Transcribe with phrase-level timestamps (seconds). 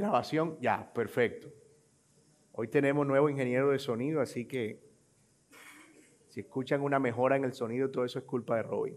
[0.00, 1.52] Grabación, ya, perfecto.
[2.52, 4.80] Hoy tenemos nuevo ingeniero de sonido, así que
[6.28, 8.96] si escuchan una mejora en el sonido, todo eso es culpa de Robin.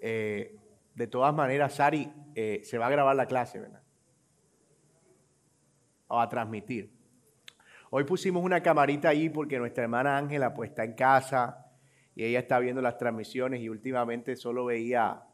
[0.00, 0.56] Eh,
[0.94, 3.82] de todas maneras, Sari, eh, se va a grabar la clase, ¿verdad?
[6.08, 6.90] O a transmitir.
[7.90, 11.63] Hoy pusimos una camarita ahí porque nuestra hermana Ángela pues está en casa
[12.14, 15.24] y ella está viendo las transmisiones y últimamente solo veía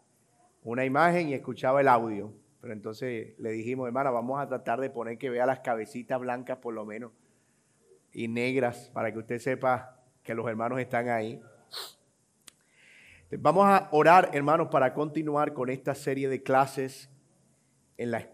[0.63, 2.33] una imagen y escuchaba el audio.
[2.61, 6.59] Pero entonces le dijimos, hermana, vamos a tratar de poner que vea las cabecitas blancas
[6.59, 7.13] por lo menos
[8.13, 11.41] y negras para que usted sepa que los hermanos están ahí.
[13.39, 17.09] Vamos a orar, hermanos, para continuar con esta serie de clases
[17.97, 18.29] en la,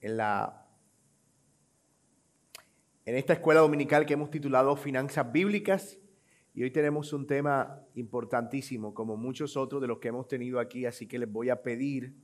[0.00, 0.66] en la
[3.06, 5.98] en esta escuela dominical que hemos titulado Finanzas Bíblicas.
[6.54, 10.84] Y hoy tenemos un tema importantísimo, como muchos otros de los que hemos tenido aquí,
[10.84, 12.14] así que les voy a pedir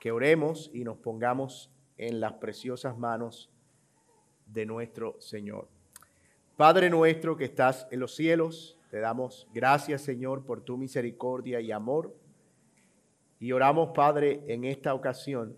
[0.00, 3.50] que oremos y nos pongamos en las preciosas manos
[4.46, 5.68] de nuestro Señor.
[6.56, 11.72] Padre nuestro que estás en los cielos, te damos gracias, Señor, por tu misericordia y
[11.72, 12.16] amor.
[13.40, 15.56] Y oramos, Padre, en esta ocasión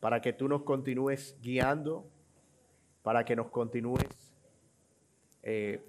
[0.00, 2.08] para que tú nos continúes guiando,
[3.02, 4.34] para que nos continúes
[5.42, 5.84] eh,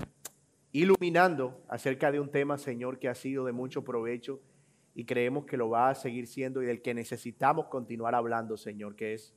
[0.71, 4.41] iluminando acerca de un tema, Señor, que ha sido de mucho provecho
[4.93, 8.95] y creemos que lo va a seguir siendo y del que necesitamos continuar hablando, Señor,
[8.95, 9.33] que es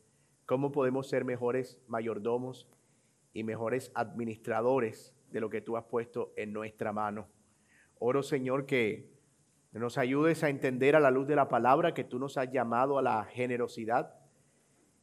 [0.46, 2.68] cómo podemos ser mejores mayordomos
[3.32, 7.28] y mejores administradores de lo que tú has puesto en nuestra mano.
[7.98, 9.12] Oro, Señor, que
[9.72, 12.98] nos ayudes a entender a la luz de la palabra que tú nos has llamado
[12.98, 14.14] a la generosidad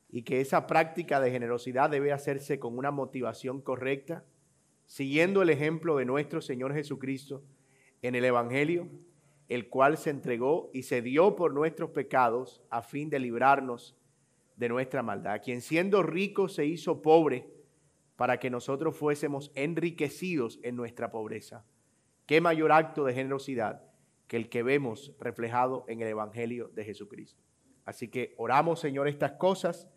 [0.10, 4.24] y que esa práctica de generosidad debe hacerse con una motivación correcta,
[4.86, 7.44] siguiendo el ejemplo de nuestro Señor Jesucristo
[8.02, 8.90] en el Evangelio,
[9.48, 13.98] el cual se entregó y se dio por nuestros pecados a fin de librarnos
[14.56, 17.52] de nuestra maldad, quien siendo rico se hizo pobre
[18.16, 21.66] para que nosotros fuésemos enriquecidos en nuestra pobreza.
[22.26, 23.84] ¿Qué mayor acto de generosidad
[24.28, 27.42] que el que vemos reflejado en el Evangelio de Jesucristo?
[27.84, 29.90] Así que oramos, Señor, estas cosas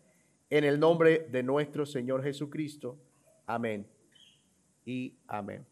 [0.49, 2.99] en el nombre de nuestro Señor Jesucristo.
[3.45, 3.94] Amén
[4.85, 5.65] y amén.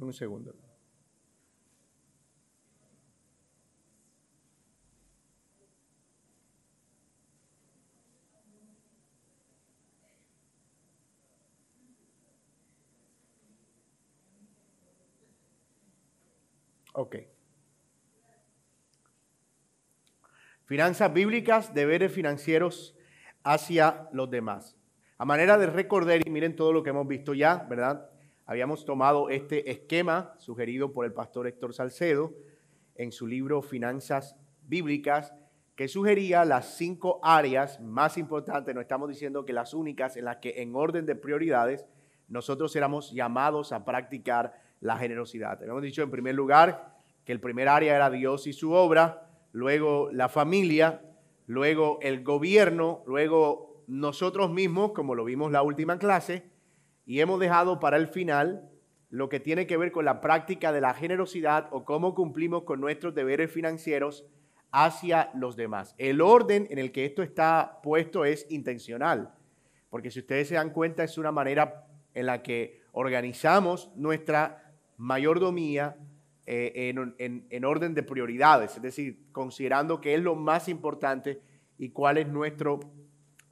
[0.00, 0.54] Un segundo.
[16.94, 17.33] Ok.
[20.66, 22.96] Finanzas bíblicas, deberes financieros
[23.42, 24.78] hacia los demás.
[25.18, 28.08] A manera de recordar, y miren todo lo que hemos visto ya, ¿verdad?
[28.46, 32.32] Habíamos tomado este esquema sugerido por el pastor Héctor Salcedo
[32.94, 35.34] en su libro Finanzas Bíblicas,
[35.76, 40.38] que sugería las cinco áreas más importantes, no estamos diciendo que las únicas en las
[40.38, 41.84] que en orden de prioridades
[42.28, 45.62] nosotros éramos llamados a practicar la generosidad.
[45.62, 46.94] Hemos dicho en primer lugar
[47.24, 51.00] que el primer área era Dios y su obra, luego la familia,
[51.46, 56.50] luego el gobierno, luego nosotros mismos, como lo vimos la última clase,
[57.06, 58.68] y hemos dejado para el final
[59.10, 62.80] lo que tiene que ver con la práctica de la generosidad o cómo cumplimos con
[62.80, 64.26] nuestros deberes financieros
[64.72, 65.94] hacia los demás.
[65.98, 69.34] El orden en el que esto está puesto es intencional,
[69.88, 75.96] porque si ustedes se dan cuenta es una manera en la que organizamos nuestra mayordomía
[76.46, 81.40] eh, en, en orden de prioridades, es decir, considerando qué es lo más importante
[81.78, 82.80] y cuál es nuestro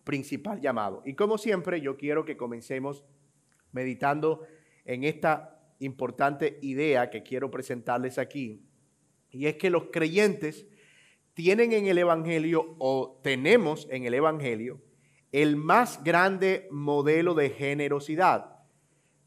[0.05, 1.03] principal llamado.
[1.05, 3.05] Y como siempre, yo quiero que comencemos
[3.73, 4.43] meditando
[4.85, 8.63] en esta importante idea que quiero presentarles aquí,
[9.31, 10.67] y es que los creyentes
[11.35, 14.81] tienen en el Evangelio o tenemos en el Evangelio
[15.33, 18.61] el más grande modelo de generosidad.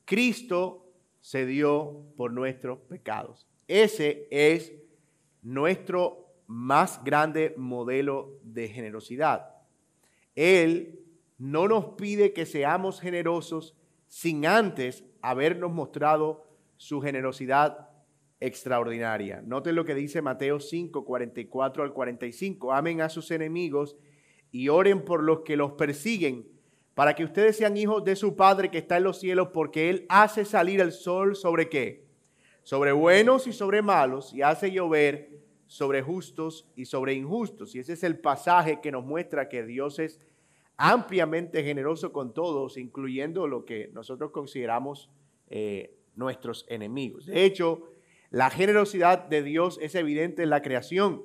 [0.06, 3.48] Cristo se dio por nuestros pecados.
[3.68, 4.74] Ese es
[5.42, 9.56] nuestro más grande modelo de generosidad.
[10.36, 11.00] Él
[11.38, 13.76] no nos pide que seamos generosos
[14.08, 16.46] sin antes habernos mostrado
[16.78, 17.90] su generosidad
[18.40, 19.42] extraordinaria.
[19.42, 22.74] Noten lo que dice Mateo 5, 44 al 45.
[22.74, 23.96] Amen a sus enemigos
[24.52, 26.48] y oren por los que los persiguen
[26.94, 30.06] para que ustedes sean hijos de su Padre que está en los cielos, porque Él
[30.08, 32.05] hace salir el sol sobre qué?
[32.66, 35.30] Sobre buenos y sobre malos, y hace llover
[35.68, 37.76] sobre justos y sobre injustos.
[37.76, 40.20] Y ese es el pasaje que nos muestra que Dios es
[40.76, 45.12] ampliamente generoso con todos, incluyendo lo que nosotros consideramos
[45.48, 47.28] eh, nuestros enemigos.
[47.28, 47.84] De hecho,
[48.32, 51.24] la generosidad de Dios es evidente en la creación.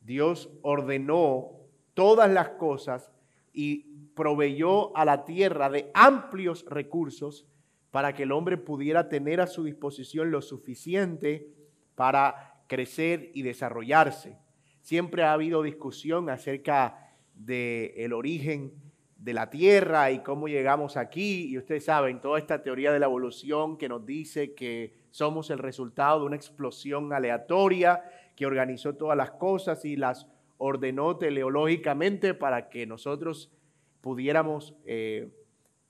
[0.00, 1.58] Dios ordenó
[1.92, 3.10] todas las cosas
[3.52, 7.48] y proveyó a la tierra de amplios recursos
[7.94, 11.46] para que el hombre pudiera tener a su disposición lo suficiente
[11.94, 14.36] para crecer y desarrollarse.
[14.80, 18.72] Siempre ha habido discusión acerca del origen
[19.16, 21.46] de la Tierra y cómo llegamos aquí.
[21.46, 25.58] Y ustedes saben, toda esta teoría de la evolución que nos dice que somos el
[25.58, 28.02] resultado de una explosión aleatoria
[28.34, 30.26] que organizó todas las cosas y las
[30.58, 33.52] ordenó teleológicamente para que nosotros
[34.00, 35.28] pudiéramos eh,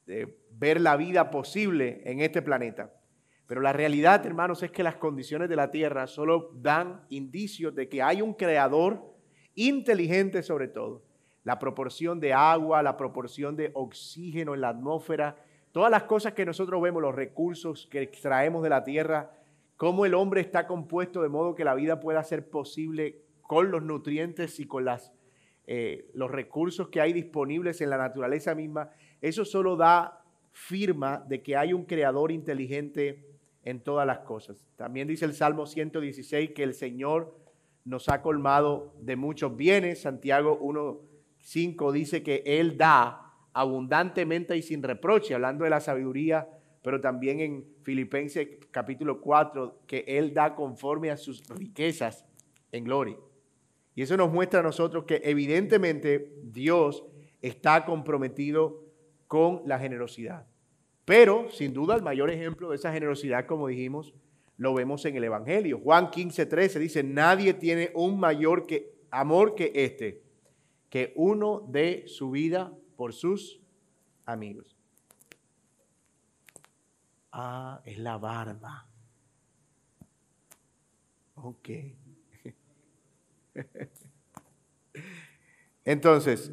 [0.07, 2.93] eh, ver la vida posible en este planeta.
[3.47, 7.89] Pero la realidad, hermanos, es que las condiciones de la Tierra solo dan indicios de
[7.89, 9.15] que hay un creador
[9.55, 11.03] inteligente sobre todo.
[11.43, 15.37] La proporción de agua, la proporción de oxígeno en la atmósfera,
[15.73, 19.31] todas las cosas que nosotros vemos, los recursos que extraemos de la Tierra,
[19.77, 23.83] cómo el hombre está compuesto de modo que la vida pueda ser posible con los
[23.83, 25.13] nutrientes y con las,
[25.67, 28.91] eh, los recursos que hay disponibles en la naturaleza misma,
[29.21, 30.24] eso solo da
[30.55, 33.27] firma de que hay un creador inteligente
[33.65, 34.65] en todas las cosas.
[34.77, 37.37] También dice el Salmo 116 que el Señor
[37.85, 40.03] nos ha colmado de muchos bienes.
[40.03, 46.49] Santiago 1.5 dice que Él da abundantemente y sin reproche, hablando de la sabiduría,
[46.83, 52.25] pero también en Filipenses capítulo 4, que Él da conforme a sus riquezas
[52.71, 53.17] en gloria.
[53.97, 57.05] Y eso nos muestra a nosotros que evidentemente Dios
[57.43, 58.84] está comprometido
[59.27, 60.47] con la generosidad.
[61.05, 64.15] Pero, sin duda, el mayor ejemplo de esa generosidad, como dijimos,
[64.57, 65.81] lo vemos en el Evangelio.
[65.81, 70.23] Juan 15, 13 dice, nadie tiene un mayor que, amor que este,
[70.89, 73.61] que uno dé su vida por sus
[74.25, 74.77] amigos.
[77.33, 78.87] Ah, es la barba.
[81.35, 81.69] Ok.
[85.85, 86.53] Entonces,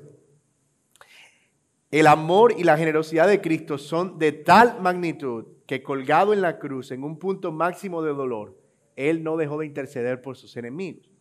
[1.91, 6.57] el amor y la generosidad de Cristo son de tal magnitud que colgado en la
[6.57, 8.57] cruz, en un punto máximo de dolor,
[8.95, 11.11] Él no dejó de interceder por sus enemigos.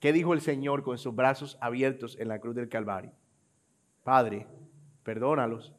[0.00, 3.12] ¿Qué dijo el Señor con sus brazos abiertos en la cruz del Calvario?
[4.02, 4.48] Padre,
[5.04, 5.72] perdónalos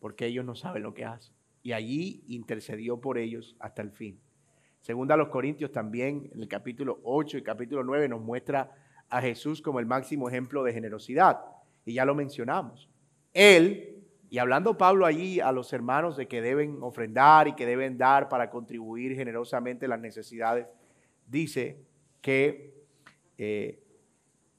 [0.00, 1.32] porque ellos no saben lo que hacen.
[1.62, 4.18] Y allí intercedió por ellos hasta el fin.
[4.80, 8.72] Segunda a los Corintios también, en el capítulo 8 y capítulo 9, nos muestra
[9.08, 11.38] a Jesús como el máximo ejemplo de generosidad.
[11.84, 12.90] Y ya lo mencionamos.
[13.32, 17.98] Él, y hablando Pablo allí a los hermanos de que deben ofrendar y que deben
[17.98, 20.66] dar para contribuir generosamente las necesidades,
[21.26, 21.80] dice
[22.20, 22.74] que
[23.38, 23.82] eh,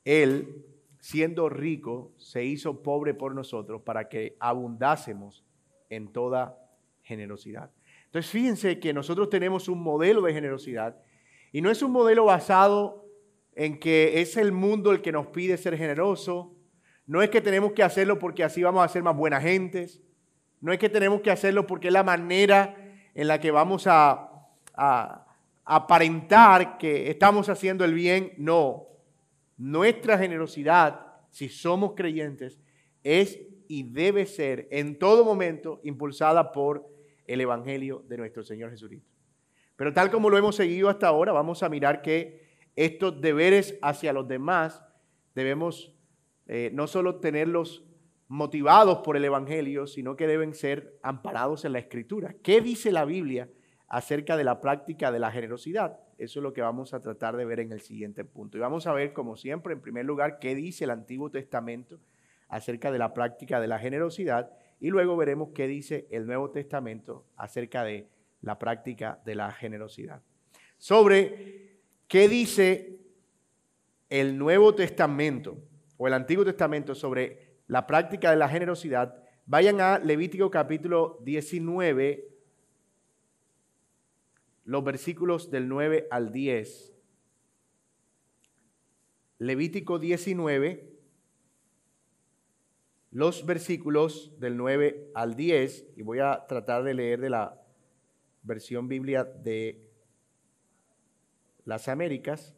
[0.05, 0.65] Él,
[0.99, 5.43] siendo rico, se hizo pobre por nosotros para que abundásemos
[5.89, 6.57] en toda
[7.03, 7.71] generosidad.
[8.05, 10.97] Entonces fíjense que nosotros tenemos un modelo de generosidad
[11.51, 13.05] y no es un modelo basado
[13.53, 16.55] en que es el mundo el que nos pide ser generoso,
[17.11, 20.01] no es que tenemos que hacerlo porque así vamos a ser más buenas gentes.
[20.61, 22.73] No es que tenemos que hacerlo porque es la manera
[23.13, 24.47] en la que vamos a,
[25.65, 28.31] aparentar que estamos haciendo el bien.
[28.37, 28.87] No.
[29.57, 32.57] Nuestra generosidad, si somos creyentes,
[33.03, 36.87] es y debe ser en todo momento impulsada por
[37.27, 39.11] el Evangelio de nuestro Señor Jesucristo.
[39.75, 44.13] Pero tal como lo hemos seguido hasta ahora, vamos a mirar que estos deberes hacia
[44.13, 44.81] los demás
[45.35, 45.93] debemos
[46.53, 47.81] eh, no solo tenerlos
[48.27, 52.35] motivados por el Evangelio, sino que deben ser amparados en la Escritura.
[52.43, 53.47] ¿Qué dice la Biblia
[53.87, 55.97] acerca de la práctica de la generosidad?
[56.17, 58.57] Eso es lo que vamos a tratar de ver en el siguiente punto.
[58.57, 62.01] Y vamos a ver, como siempre, en primer lugar, qué dice el Antiguo Testamento
[62.49, 67.27] acerca de la práctica de la generosidad y luego veremos qué dice el Nuevo Testamento
[67.37, 68.09] acerca de
[68.41, 70.21] la práctica de la generosidad.
[70.77, 71.79] Sobre
[72.09, 72.99] qué dice
[74.09, 75.70] el Nuevo Testamento
[76.03, 82.27] o el Antiguo Testamento sobre la práctica de la generosidad, vayan a Levítico capítulo 19,
[84.65, 86.91] los versículos del 9 al 10.
[89.37, 90.91] Levítico 19,
[93.11, 97.61] los versículos del 9 al 10, y voy a tratar de leer de la
[98.41, 99.87] versión Biblia de
[101.63, 102.55] las Américas.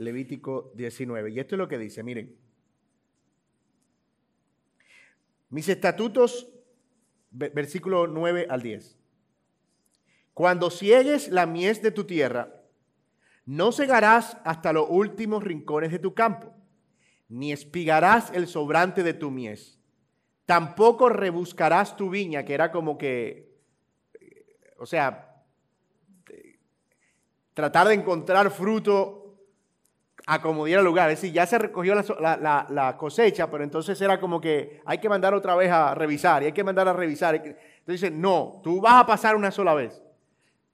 [0.00, 1.30] Levítico 19.
[1.30, 2.34] Y esto es lo que dice, miren.
[5.50, 6.48] Mis estatutos,
[7.30, 8.98] versículo 9 al 10.
[10.32, 12.56] Cuando ciegues la mies de tu tierra,
[13.44, 16.54] No cegarás hasta los últimos rincones de tu campo,
[17.28, 19.78] ni espigarás el sobrante de tu mies.
[20.46, 23.56] Tampoco rebuscarás tu viña, que era como que,
[24.78, 25.42] o sea,
[27.54, 29.19] tratar de encontrar fruto
[30.30, 31.10] a como diera lugar.
[31.10, 35.34] Es decir, ya se recogió la, cosecha, pero entonces era como que hay que mandar
[35.34, 37.34] otra vez a revisar y hay que mandar a revisar.
[37.34, 40.00] Entonces no, tú vas a pasar una sola vez.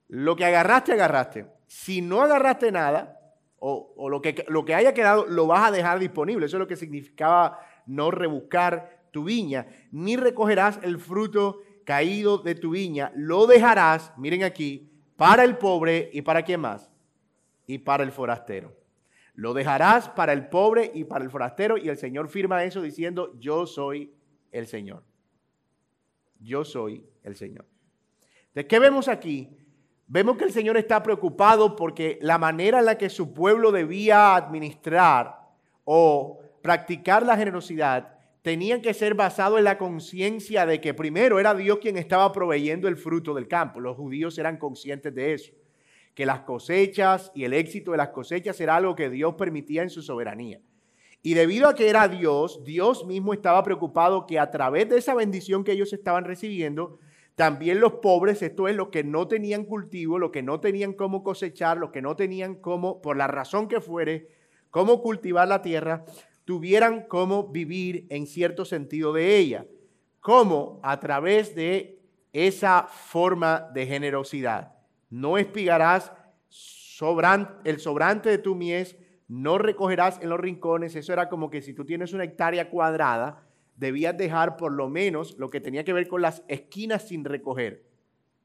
[0.08, 1.46] Lo que agarraste, agarraste.
[1.66, 3.18] Si no agarraste nada,
[3.58, 6.44] o, lo, que, lo que haya quedado, lo vas a dejar disponible.
[6.44, 9.68] Eso es lo que significaba no rebuscar tu viña.
[9.90, 13.10] Ni recogerás el fruto caído de tu viña.
[13.16, 16.90] Lo dejarás, miren aquí, para el pobre y para quién más.
[17.66, 18.85] Y para el forastero.
[19.36, 21.76] Lo dejarás para el pobre y para el forastero.
[21.76, 24.12] Y el Señor firma eso diciendo, yo soy
[24.50, 25.04] el Señor.
[26.40, 27.66] Yo soy el Señor.
[28.54, 29.54] ¿De qué vemos aquí?
[30.06, 34.36] Vemos que el Señor está preocupado porque la manera en la que su pueblo debía
[34.36, 35.38] administrar
[35.84, 41.54] o practicar la generosidad tenía que ser basado en la conciencia de que primero era
[41.54, 43.80] Dios quien estaba proveyendo el fruto del campo.
[43.80, 45.52] Los judíos eran conscientes de eso,
[46.16, 49.90] que las cosechas y el éxito de las cosechas era algo que Dios permitía en
[49.90, 50.62] su soberanía.
[51.22, 55.14] Y debido a que era Dios, Dios mismo estaba preocupado que a través de esa
[55.14, 56.98] bendición que ellos estaban recibiendo,
[57.34, 61.22] también los pobres, esto es, los que no tenían cultivo, los que no tenían cómo
[61.22, 64.28] cosechar, los que no tenían cómo, por la razón que fuere,
[64.70, 66.06] cómo cultivar la tierra,
[66.46, 69.66] tuvieran cómo vivir en cierto sentido de ella.
[70.20, 70.80] ¿Cómo?
[70.82, 72.00] A través de
[72.32, 74.75] esa forma de generosidad.
[75.10, 76.12] No espigarás
[77.64, 78.96] el sobrante de tu mies,
[79.28, 80.96] no recogerás en los rincones.
[80.96, 83.46] Eso era como que si tú tienes una hectárea cuadrada,
[83.76, 87.84] debías dejar por lo menos lo que tenía que ver con las esquinas sin recoger,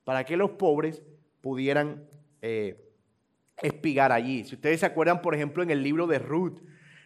[0.03, 1.03] para que los pobres
[1.41, 2.07] pudieran
[2.41, 2.83] eh,
[3.61, 4.43] espigar allí.
[4.43, 6.59] Si ustedes se acuerdan, por ejemplo, en el libro de Ruth,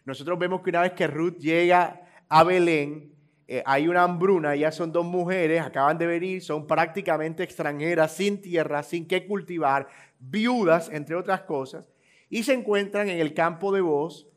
[0.06, 3.15] nosotros vemos que una vez que Ruth llega a Belén,
[3.48, 8.42] eh, hay una hambruna, ya son dos mujeres, acaban de venir, son prácticamente extranjeras, sin
[8.42, 9.88] tierra, sin qué cultivar,
[10.20, 11.86] viudas, entre otras cosas,
[12.30, 14.28] y se encuentran en el campo de Boz,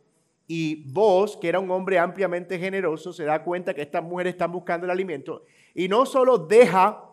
[0.50, 4.50] y vos, que era un hombre ampliamente generoso, se da cuenta que estas mujeres están
[4.50, 7.04] buscando el alimento y no solo deja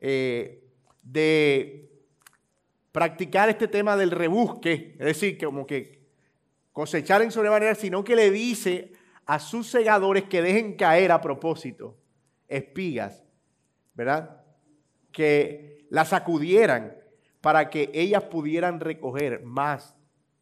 [0.00, 0.64] eh,
[1.02, 1.90] de
[2.90, 6.00] practicar este tema del rebusque, es decir, como que
[6.72, 8.92] cosechar en sobremanera, sino que le dice
[9.26, 11.96] a sus segadores que dejen caer a propósito
[12.48, 13.24] espigas,
[13.94, 14.44] ¿verdad?
[15.10, 16.96] Que las sacudieran
[17.40, 19.96] para que ellas pudieran recoger más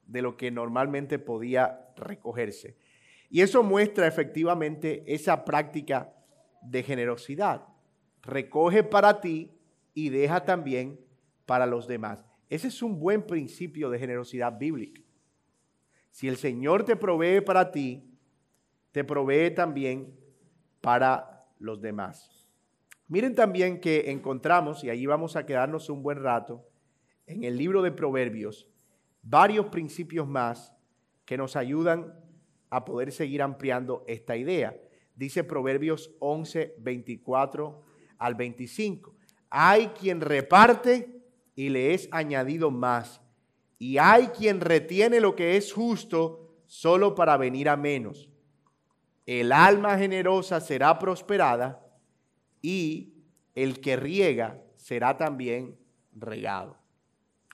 [0.07, 2.77] de lo que normalmente podía recogerse.
[3.31, 6.13] Y eso muestra efectivamente esa práctica
[6.63, 7.67] de generosidad.
[8.23, 9.53] Recoge para ti
[9.95, 11.01] y deja también
[11.47, 12.25] para los demás.
[12.49, 15.01] Ese es un buen principio de generosidad bíblica.
[16.11, 18.10] Si el Señor te provee para ti,
[18.93, 20.19] te provee también
[20.81, 22.49] para los demás.
[23.09, 26.67] Miren también que encontramos, y allí vamos a quedarnos un buen rato,
[27.27, 28.69] en el libro de Proverbios,
[29.23, 30.73] varios principios más
[31.25, 32.15] que nos ayudan
[32.71, 34.77] a poder seguir ampliando esta idea.
[35.15, 37.83] Dice Proverbios 11, 24
[38.19, 39.15] al 25.
[39.51, 41.23] Hay quien reparte
[41.55, 43.21] y le es añadido más.
[43.79, 48.30] Y hay quien retiene lo que es justo solo para venir a menos.
[49.31, 51.87] El alma generosa será prosperada
[52.61, 53.15] y
[53.55, 55.79] el que riega será también
[56.13, 56.77] regado.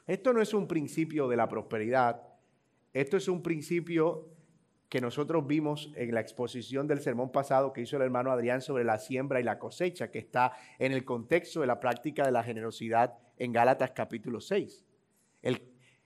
[0.07, 2.23] Esto no es un principio de la prosperidad,
[2.95, 4.27] esto es un principio
[4.89, 8.83] que nosotros vimos en la exposición del sermón pasado que hizo el hermano Adrián sobre
[8.83, 12.43] la siembra y la cosecha, que está en el contexto de la práctica de la
[12.43, 14.83] generosidad en Gálatas capítulo 6.
[15.43, 15.61] El,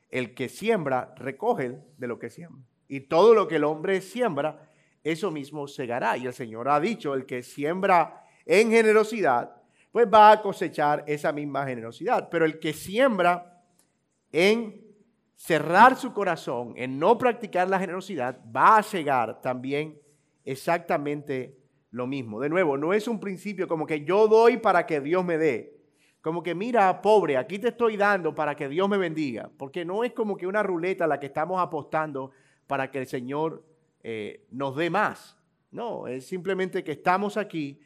[0.09, 2.61] el que siembra, recoge de lo que siembra.
[2.89, 4.70] Y todo lo que el hombre siembra,
[5.02, 6.16] eso mismo segará.
[6.16, 9.57] Y el Señor ha dicho, el que siembra en generosidad,
[9.92, 12.28] pues va a cosechar esa misma generosidad.
[12.30, 13.62] Pero el que siembra
[14.33, 14.85] en
[15.35, 19.99] cerrar su corazón, en no practicar la generosidad, va a llegar también
[20.45, 21.57] exactamente
[21.90, 22.40] lo mismo.
[22.40, 25.76] De nuevo, no es un principio como que yo doy para que Dios me dé.
[26.21, 29.50] Como que mira, pobre, aquí te estoy dando para que Dios me bendiga.
[29.57, 32.30] Porque no es como que una ruleta la que estamos apostando
[32.66, 33.64] para que el Señor
[34.02, 35.37] eh, nos dé más.
[35.71, 37.80] No, es simplemente que estamos aquí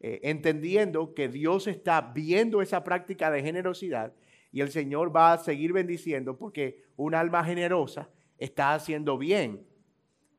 [0.00, 4.12] eh, entendiendo que Dios está viendo esa práctica de generosidad
[4.52, 8.08] y el Señor va a seguir bendiciendo porque un alma generosa
[8.38, 9.66] está haciendo bien.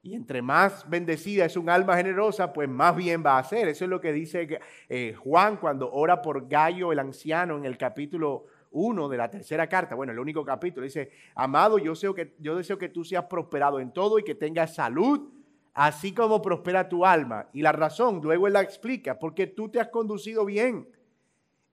[0.02, 3.68] Y entre más bendecida es un alma generosa, pues más bien va a hacer.
[3.68, 7.78] Eso es lo que dice eh, Juan cuando ora por Gallo el anciano en el
[7.78, 12.36] capítulo 1 de la tercera carta, bueno, el único capítulo, dice, amado, yo deseo, que,
[12.40, 15.30] yo deseo que tú seas prosperado en todo y que tengas salud,
[15.74, 17.48] así como prospera tu alma.
[17.54, 20.88] Y la razón, luego él la explica, porque tú te has conducido bien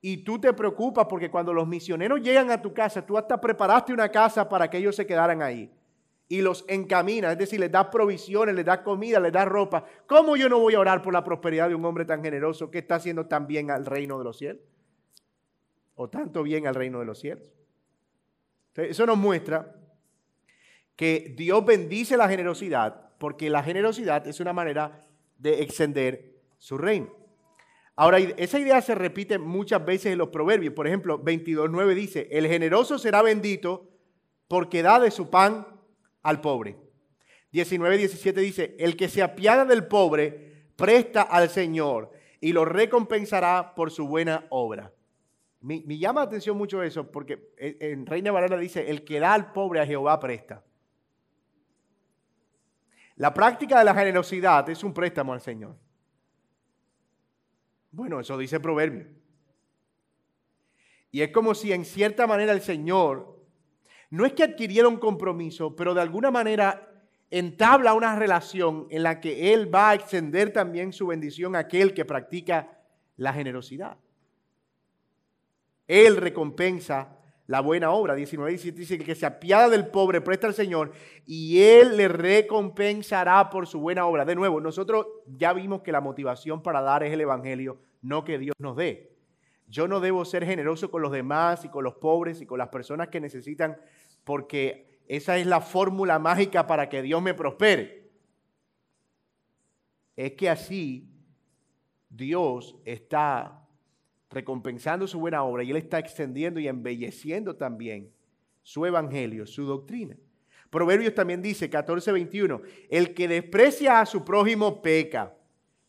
[0.01, 3.93] y tú te preocupas porque cuando los misioneros llegan a tu casa, tú hasta preparaste
[3.93, 5.71] una casa para que ellos se quedaran ahí.
[6.29, 9.85] Y los encaminas, es decir, les das provisiones, les das comida, les das ropa.
[10.07, 12.79] ¿Cómo yo no voy a orar por la prosperidad de un hombre tan generoso que
[12.79, 14.63] está haciendo tan bien al reino de los cielos?
[15.97, 17.53] O tanto bien al reino de los cielos.
[18.77, 19.75] eso nos muestra
[20.95, 25.01] que Dios bendice la generosidad porque la generosidad es una manera
[25.39, 27.15] de extender su reino.
[27.95, 30.75] Ahora, esa idea se repite muchas veces en los proverbios.
[30.75, 33.89] Por ejemplo, 22.9 dice, el generoso será bendito
[34.49, 35.67] porque da de su pan
[36.23, 36.77] al pobre.
[37.53, 42.11] 19.17 dice, el que se apiada del pobre presta al Señor
[42.41, 44.93] y lo recompensará por su buena obra.
[45.61, 49.53] Me, llama la atención mucho eso porque en Reina Valera dice, el que da al
[49.53, 50.63] pobre a Jehová presta.
[53.17, 55.77] La práctica de la generosidad es un préstamo al Señor.
[57.91, 59.07] Bueno, eso dice Proverbio.
[61.11, 63.43] Y es como si en cierta manera el Señor,
[64.11, 66.93] no es que adquiriera un compromiso, pero de alguna manera
[67.31, 71.95] entabla una relación en la que Él va a extender también su bendición a aquel
[71.95, 72.79] que practica
[73.17, 73.97] la generosidad.
[75.87, 77.17] Él recompensa
[77.47, 78.15] la buena obra.
[78.15, 80.93] 19 y dice que se apiada del pobre, presta al Señor
[81.27, 84.25] y Él le recompensará por su buena obra.
[84.25, 88.39] De nuevo, nosotros ya vimos que la motivación para dar es el Evangelio no que
[88.39, 89.17] Dios nos dé.
[89.69, 92.69] Yo no debo ser generoso con los demás y con los pobres y con las
[92.69, 93.77] personas que necesitan
[94.23, 98.11] porque esa es la fórmula mágica para que Dios me prospere.
[100.15, 101.09] Es que así
[102.09, 103.66] Dios está
[104.31, 108.11] recompensando su buena obra y Él está extendiendo y embelleciendo también
[108.63, 110.17] su evangelio, su doctrina.
[110.71, 115.37] Proverbios también dice, 14:21, el que desprecia a su prójimo peca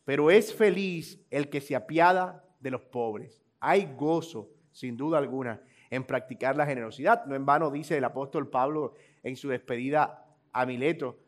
[0.08, 3.44] pero es feliz el que se apiada de los pobres.
[3.60, 5.60] Hay gozo, sin duda alguna,
[5.90, 7.26] en practicar la generosidad.
[7.26, 11.18] No en vano dice el apóstol Pablo en su despedida a Mileto,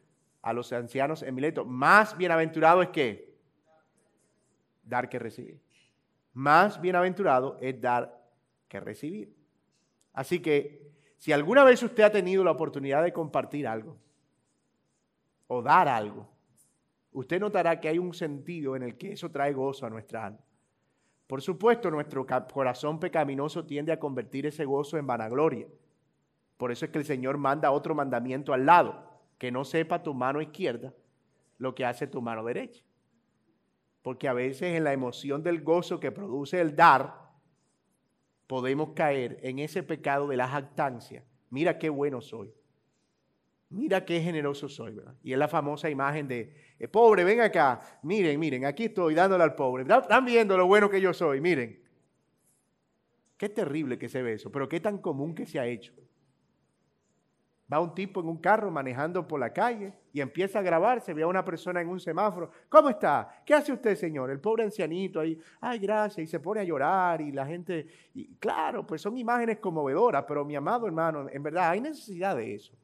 [0.41, 3.37] a los ancianos en Mileto, más bienaventurado es que
[4.83, 5.61] dar que recibir.
[6.33, 8.21] Más bienaventurado es dar
[8.69, 9.35] que recibir.
[10.13, 13.97] Así que si alguna vez usted ha tenido la oportunidad de compartir algo
[15.47, 16.29] o dar algo,
[17.13, 20.41] usted notará que hay un sentido en el que eso trae gozo a nuestra alma.
[21.27, 25.67] Por supuesto, nuestro corazón pecaminoso tiende a convertir ese gozo en vanagloria.
[26.57, 30.13] Por eso es que el Señor manda otro mandamiento al lado, que no sepa tu
[30.13, 30.93] mano izquierda
[31.59, 32.83] lo que hace tu mano derecha.
[34.03, 37.31] Porque a veces en la emoción del gozo que produce el dar,
[38.47, 41.25] podemos caer en ese pecado de la jactancia.
[41.51, 42.53] Mira qué bueno soy.
[43.69, 45.01] Mira qué generoso soy.
[45.23, 49.45] Y es la famosa imagen de, eh, pobre, ven acá, miren, miren, aquí estoy dándole
[49.45, 49.85] al pobre.
[49.85, 51.81] Están viendo lo bueno que yo soy, miren.
[53.37, 55.95] Qué terrible que se ve eso, pero qué tan común que se ha hecho.
[57.73, 61.23] Va un tipo en un carro manejando por la calle y empieza a grabarse, ve
[61.23, 62.51] a una persona en un semáforo.
[62.69, 63.43] ¿Cómo está?
[63.45, 64.31] ¿Qué hace usted, señor?
[64.31, 68.35] El pobre ancianito ahí, ay, gracias, y se pone a llorar y la gente, y
[68.35, 72.75] claro, pues son imágenes conmovedoras, pero mi amado hermano, en verdad hay necesidad de eso.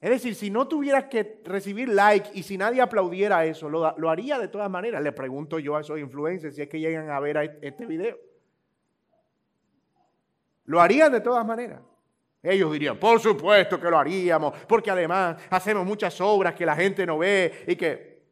[0.00, 4.38] Es decir, si no tuvieras que recibir like y si nadie aplaudiera eso, lo, haría
[4.38, 5.02] de todas maneras.
[5.02, 8.18] Le pregunto yo a esos influencers si es que llegan a ver este video.
[10.64, 11.80] Lo harían de todas maneras.
[12.48, 17.04] Ellos dirían, por supuesto que lo haríamos, porque además hacemos muchas obras que la gente
[17.04, 18.22] no ve y que...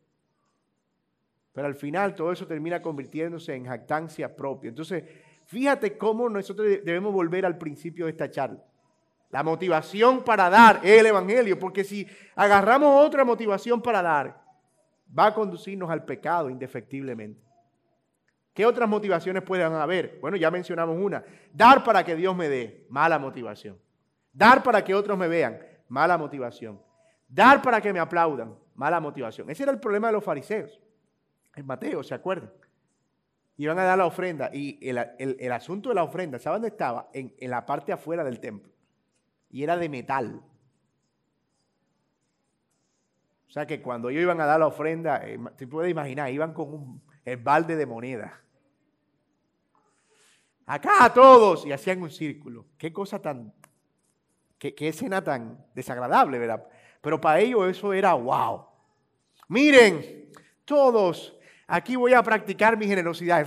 [1.53, 4.69] Pero al final todo eso termina convirtiéndose en jactancia propia.
[4.69, 5.03] Entonces,
[5.47, 8.63] fíjate cómo nosotros debemos volver al principio de esta charla.
[9.31, 14.41] La motivación para dar es el Evangelio, porque si agarramos otra motivación para dar,
[15.17, 17.43] va a conducirnos al pecado indefectiblemente.
[18.53, 20.19] ¿Qué otras motivaciones pueden haber?
[20.21, 21.25] Bueno, ya mencionamos una.
[21.53, 23.77] Dar para que Dios me dé, mala motivación.
[24.35, 26.83] Dar para que otros me vean, mala motivación.
[27.29, 29.49] Dar para que me aplaudan, mala motivación.
[29.49, 30.81] Ese era el problema de los fariseos.
[31.55, 32.53] En Mateo, ¿se acuerdan?
[33.57, 37.09] Iban a dar la ofrenda y el, asunto de la ofrenda, ¿saben dónde estaba?
[37.13, 38.73] En, la parte afuera del templo
[39.49, 40.43] y era de metal.
[43.47, 46.53] O sea que cuando ellos iban a dar la ofrenda, eh, te puedes imaginar, iban
[46.53, 48.41] con un, el balde de moneda.
[50.67, 52.67] Acá a todos y hacían un círculo.
[52.77, 53.55] Qué cosa tan,
[54.65, 56.67] qué, qué escena tan desagradable, ¿verdad?
[57.03, 58.65] Pero para ellos eso era wow.
[59.49, 60.31] Miren,
[60.65, 63.47] todos, aquí voy a practicar mi generosidad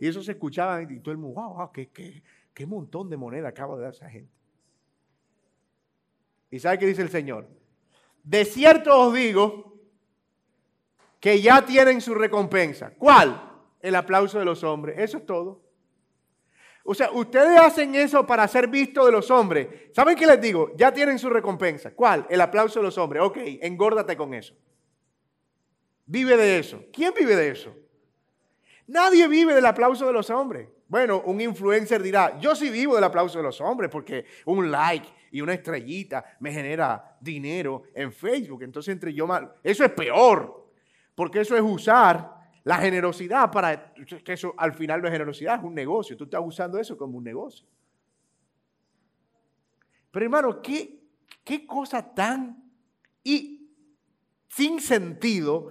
[0.00, 2.22] y eso se escuchaba y todo el mundo, wow, wow, qué, qué,
[2.54, 4.32] qué montón de moneda acaba de dar esa gente.
[6.50, 7.48] ¿Y sabe qué dice el Señor?
[8.24, 9.78] De cierto os digo
[11.20, 12.94] que ya tienen su recompensa.
[12.96, 13.42] ¿Cuál?
[13.80, 14.98] El aplauso de los hombres.
[14.98, 15.69] Eso es todo.
[16.84, 19.68] O sea, ustedes hacen eso para ser vistos de los hombres.
[19.92, 20.72] ¿Saben qué les digo?
[20.76, 21.92] Ya tienen su recompensa.
[21.94, 22.26] ¿Cuál?
[22.30, 23.22] El aplauso de los hombres.
[23.22, 24.54] Ok, engórdate con eso.
[26.06, 26.82] Vive de eso.
[26.92, 27.74] ¿Quién vive de eso?
[28.86, 30.68] Nadie vive del aplauso de los hombres.
[30.88, 35.08] Bueno, un influencer dirá, yo sí vivo del aplauso de los hombres porque un like
[35.30, 38.64] y una estrellita me genera dinero en Facebook.
[38.64, 40.68] Entonces entre yo mal, eso es peor,
[41.14, 45.64] porque eso es usar la generosidad para, que eso al final no es generosidad, es
[45.64, 46.16] un negocio.
[46.16, 47.66] Tú estás usando eso como un negocio.
[50.10, 51.02] Pero hermano, ¿qué,
[51.44, 52.70] qué cosa tan
[53.22, 53.70] y
[54.48, 55.70] sin sentido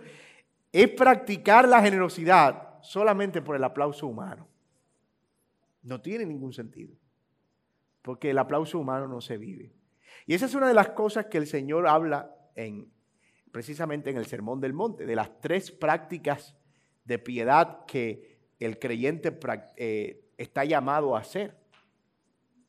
[0.71, 4.47] es practicar la generosidad solamente por el aplauso humano?
[5.83, 6.95] No tiene ningún sentido,
[8.01, 9.73] porque el aplauso humano no se vive.
[10.25, 12.91] Y esa es una de las cosas que el Señor habla en,
[13.51, 16.55] precisamente en el Sermón del Monte, de las tres prácticas
[17.09, 19.37] de piedad que el creyente
[19.77, 21.57] eh, está llamado a hacer.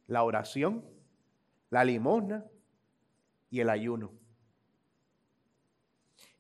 [0.07, 0.83] La oración,
[1.69, 2.45] la limosna
[3.51, 4.13] y el ayuno.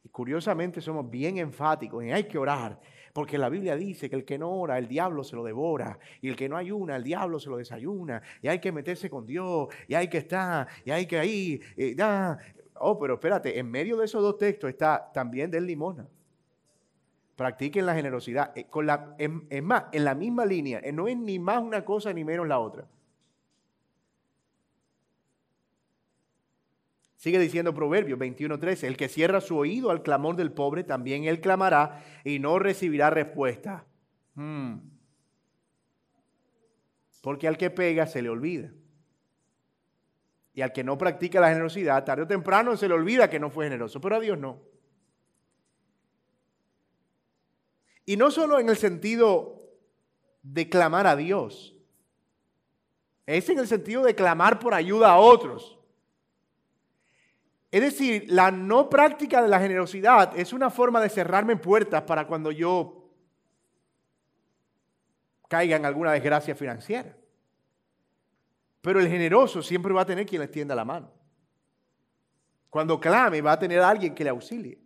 [0.03, 2.81] Y curiosamente somos bien enfáticos en hay que orar,
[3.13, 6.31] porque la Biblia dice que el que no ora, el diablo se lo devora, y
[6.31, 9.69] el que no ayuna, el diablo se lo desayuna, y hay que meterse con Dios,
[9.87, 11.95] y hay que estar, y hay que ir, y,
[12.83, 16.09] Oh, pero espérate, en medio de esos dos textos está también del limosna.
[17.40, 18.53] Practiquen la generosidad.
[18.55, 18.66] Eh,
[19.48, 22.46] es más, en la misma línea, eh, no es ni más una cosa ni menos
[22.46, 22.87] la otra.
[27.16, 31.40] Sigue diciendo Proverbios 21:13, el que cierra su oído al clamor del pobre, también él
[31.40, 33.87] clamará y no recibirá respuesta.
[34.35, 34.74] Hmm.
[37.22, 38.70] Porque al que pega se le olvida.
[40.53, 43.48] Y al que no practica la generosidad, tarde o temprano se le olvida que no
[43.48, 44.69] fue generoso, pero a Dios no.
[48.11, 49.70] Y no solo en el sentido
[50.42, 51.77] de clamar a Dios,
[53.25, 55.79] es en el sentido de clamar por ayuda a otros.
[57.70, 62.27] Es decir, la no práctica de la generosidad es una forma de cerrarme puertas para
[62.27, 63.09] cuando yo
[65.46, 67.16] caiga en alguna desgracia financiera.
[68.81, 71.12] Pero el generoso siempre va a tener quien le extienda la mano.
[72.70, 74.81] Cuando clame, va a tener alguien que le auxilie.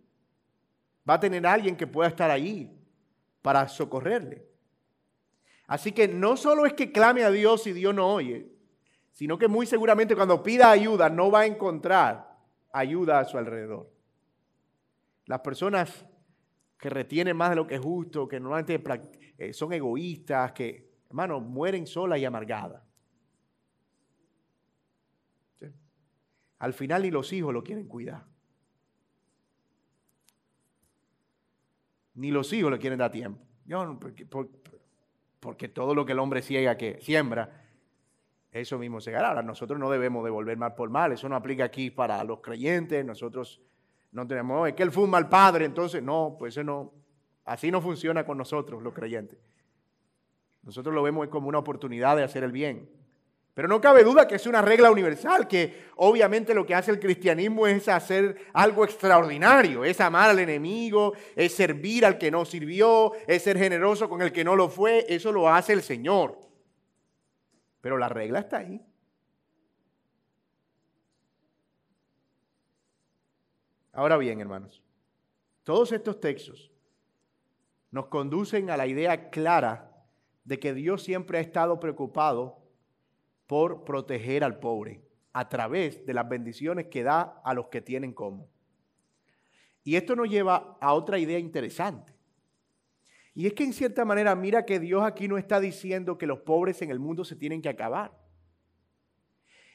[1.09, 2.74] Va a tener alguien que pueda estar allí
[3.45, 4.43] para socorrerle.
[5.67, 8.51] Así que no solo es que clame a Dios y Dios no oye,
[9.11, 12.39] sino que muy seguramente cuando pida ayuda no va a encontrar
[12.73, 13.93] ayuda a su alrededor.
[15.27, 16.07] Las personas
[16.79, 18.81] que retienen más de lo que es justo, que normalmente
[19.37, 22.81] eh, son egoístas, que, hermano, mueren solas y amargadas.
[26.57, 28.25] Al final ni los hijos lo quieren cuidar.
[32.15, 33.39] Ni los hijos le quieren dar tiempo.
[35.39, 37.61] porque, todo lo que el hombre ciega que siembra,
[38.51, 41.91] eso mismo se Ahora, nosotros no debemos devolver mal por mal, eso no aplica aquí
[41.91, 43.61] para los creyentes, nosotros
[44.11, 46.93] no tenemos, es que él fue un mal padre, entonces no, pues eso no,
[47.43, 49.37] así no funciona con nosotros los creyentes.
[50.63, 52.89] Nosotros lo vemos como una oportunidad de hacer el bien.
[53.55, 56.99] Pero no cabe duda que es una regla universal, que obviamente lo que hace el
[56.99, 63.13] cristianismo es hacer algo extraordinario, es amar al enemigo, es servir al que no sirvió,
[63.25, 66.37] es ser generoso con el que no lo fue, eso lo hace el Señor.
[67.79, 68.85] Pero la regla está ahí.
[73.93, 74.83] Ahora bien, hermanos,
[75.63, 76.73] todos estos textos
[77.89, 79.93] nos conducen a la idea clara
[80.43, 82.64] de que Dios siempre ha estado preocupado
[83.47, 85.01] por proteger al pobre
[85.33, 88.49] a través de las bendiciones que da a los que tienen como.
[89.83, 92.13] Y esto nos lleva a otra idea interesante.
[93.35, 96.39] Y es que en cierta manera, mira que Dios aquí no está diciendo que los
[96.39, 98.17] pobres en el mundo se tienen que acabar.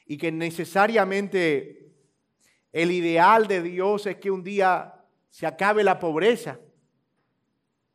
[0.05, 1.93] Y que necesariamente
[2.73, 4.95] el ideal de Dios es que un día
[5.29, 6.59] se acabe la pobreza.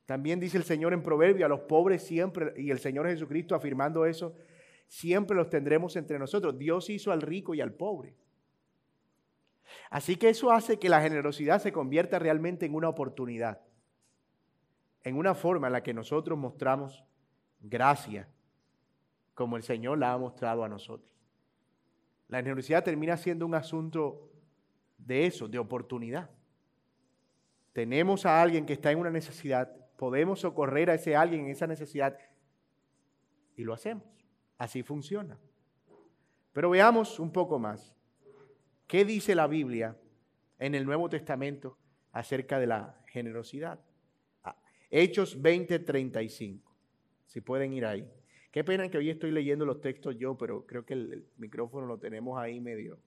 [0.07, 4.07] También dice el Señor en Proverbio, a los pobres siempre, y el Señor Jesucristo afirmando
[4.07, 4.35] eso,
[4.87, 6.59] siempre los tendremos entre nosotros.
[6.59, 8.16] Dios hizo al rico y al pobre.
[9.90, 13.61] Así que eso hace que la generosidad se convierta realmente en una oportunidad,
[15.03, 17.05] en una forma en la que nosotros mostramos
[17.61, 18.29] gracia,
[19.35, 21.11] como el Señor la ha mostrado a nosotros.
[22.29, 24.31] La generosidad termina siendo un asunto
[24.99, 26.31] de eso, de oportunidad.
[27.72, 31.66] Tenemos a alguien que está en una necesidad, podemos socorrer a ese alguien en esa
[31.66, 32.18] necesidad
[33.55, 34.15] y lo hacemos.
[34.59, 35.38] Así funciona.
[36.53, 37.95] Pero veamos un poco más.
[38.87, 39.97] ¿Qué dice la Biblia
[40.59, 41.77] en el Nuevo Testamento
[42.12, 43.81] acerca de la generosidad?
[44.42, 44.57] Ah,
[44.90, 46.73] Hechos 20:35.
[47.27, 48.09] Si pueden ir ahí.
[48.51, 51.99] Qué pena que hoy estoy leyendo los textos yo, pero creo que el, micrófono lo
[51.99, 52.99] tenemos ahí medio.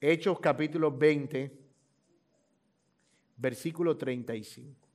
[0.00, 1.58] Hechos capítulo 20,
[3.36, 4.85] versículo 35.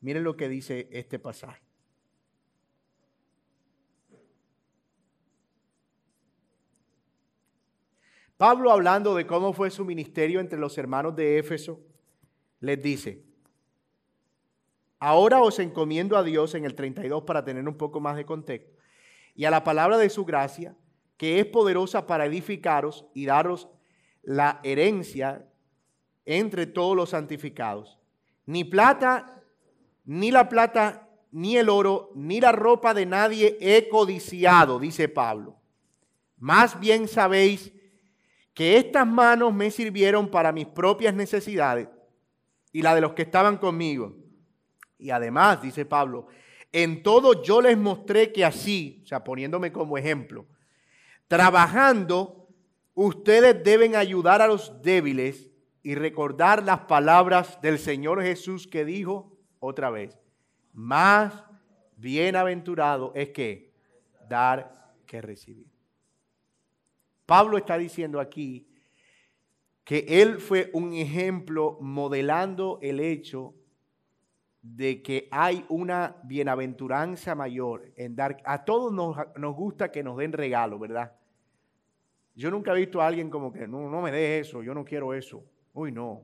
[0.00, 1.62] Miren lo que dice este pasaje.
[8.36, 11.78] Pablo hablando de cómo fue su ministerio entre los hermanos de Éfeso,
[12.60, 13.22] les dice,
[14.98, 18.72] ahora os encomiendo a Dios en el 32 para tener un poco más de contexto,
[19.34, 20.74] y a la palabra de su gracia,
[21.18, 23.68] que es poderosa para edificaros y daros
[24.22, 25.46] la herencia
[26.24, 27.98] entre todos los santificados.
[28.46, 29.39] Ni plata
[30.10, 35.56] ni la plata, ni el oro, ni la ropa de nadie he codiciado, dice Pablo.
[36.36, 37.72] Más bien sabéis
[38.52, 41.86] que estas manos me sirvieron para mis propias necesidades
[42.72, 44.16] y la de los que estaban conmigo.
[44.98, 46.26] Y además, dice Pablo,
[46.72, 50.44] en todo yo les mostré que así, o sea, poniéndome como ejemplo,
[51.28, 52.48] trabajando,
[52.94, 55.50] ustedes deben ayudar a los débiles
[55.84, 60.18] y recordar las palabras del Señor Jesús que dijo, otra vez,
[60.72, 61.44] más
[61.96, 63.72] bienaventurado es que
[64.28, 65.66] dar que recibir.
[67.26, 68.66] Pablo está diciendo aquí
[69.84, 73.54] que él fue un ejemplo modelando el hecho
[74.62, 78.38] de que hay una bienaventuranza mayor en dar.
[78.44, 81.12] A todos nos, gusta que nos den regalo, ¿verdad?
[82.34, 84.84] Yo nunca he visto a alguien como que no, no me dé eso, yo no
[84.84, 85.44] quiero eso.
[85.72, 86.22] Uy, no,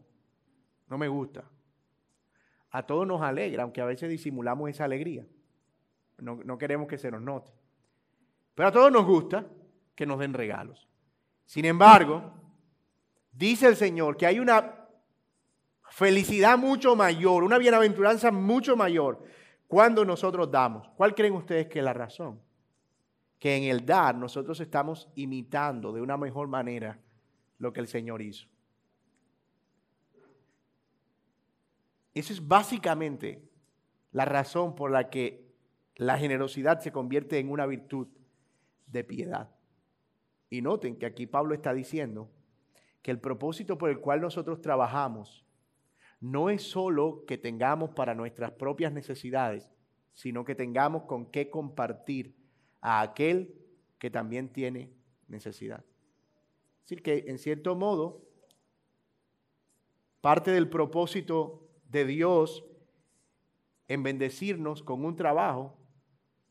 [0.88, 1.44] no me gusta
[2.76, 5.26] a todos nos alegra, aunque a veces disimulamos esa alegría.
[6.18, 7.50] No, queremos que se nos note.
[8.54, 9.46] Pero a todos nos gusta
[9.94, 10.86] que nos den regalos.
[11.46, 12.34] Sin embargo,
[13.32, 14.88] dice el Señor que hay una
[15.88, 19.24] felicidad mucho mayor, una bienaventuranza mucho mayor
[19.66, 20.86] cuando nosotros damos.
[20.98, 22.42] ¿Cuál creen ustedes que es la razón?
[23.38, 26.98] Que en el dar nosotros estamos imitando de una mejor manera
[27.56, 28.48] lo que el Señor hizo.
[32.16, 33.46] Esa es básicamente
[34.10, 35.52] la razón por la que
[35.96, 38.08] la generosidad se convierte en una virtud
[38.86, 39.50] de piedad.
[40.48, 42.30] Y noten que aquí Pablo está diciendo
[43.02, 45.44] que el propósito por el cual nosotros trabajamos
[46.18, 49.68] no es solo que tengamos para nuestras propias necesidades,
[50.14, 52.34] sino que tengamos con qué compartir
[52.80, 53.54] a aquel
[53.98, 54.90] que también tiene
[55.28, 55.84] necesidad.
[56.78, 58.22] Es decir, que en cierto modo,
[60.22, 62.64] parte del propósito de Dios
[63.88, 65.78] en bendecirnos con un trabajo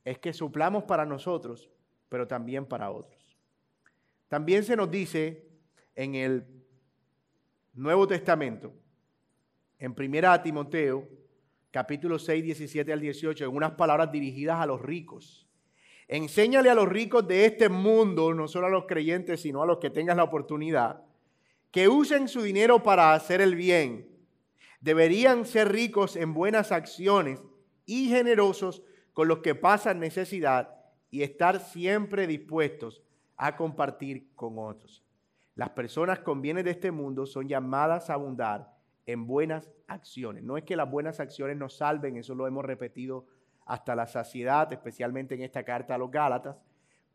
[0.04, 1.70] es que suplamos para nosotros,
[2.10, 3.38] pero también para otros.
[4.28, 5.48] También se nos dice
[5.96, 6.46] en el
[7.74, 8.74] Nuevo Testamento,
[9.80, 11.08] en Primera Timoteo,
[11.72, 15.48] capítulo 6, 17 al 18, en unas palabras dirigidas a los ricos.
[16.08, 19.80] Enséñale a los ricos de este mundo, no solo a los creyentes, sino a los
[19.80, 21.04] que tengan la oportunidad,
[21.72, 24.15] que usen su dinero para hacer el bien
[24.86, 27.42] deberían ser ricos en buenas acciones
[27.88, 30.76] y generosos con los que pasan necesidad
[31.10, 33.02] y estar siempre dispuestos
[33.36, 35.04] a compartir con otros.
[35.56, 38.76] Las personas con bienes de este mundo son llamadas a abundar
[39.08, 40.44] en buenas acciones.
[40.44, 43.26] No es que las buenas acciones nos salven, eso lo hemos repetido
[43.66, 46.58] hasta la saciedad, especialmente en esta carta a los Gálatas,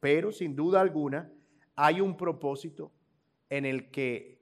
[0.00, 1.30] pero sin duda alguna
[1.76, 2.90] hay un propósito
[3.48, 4.39] en el que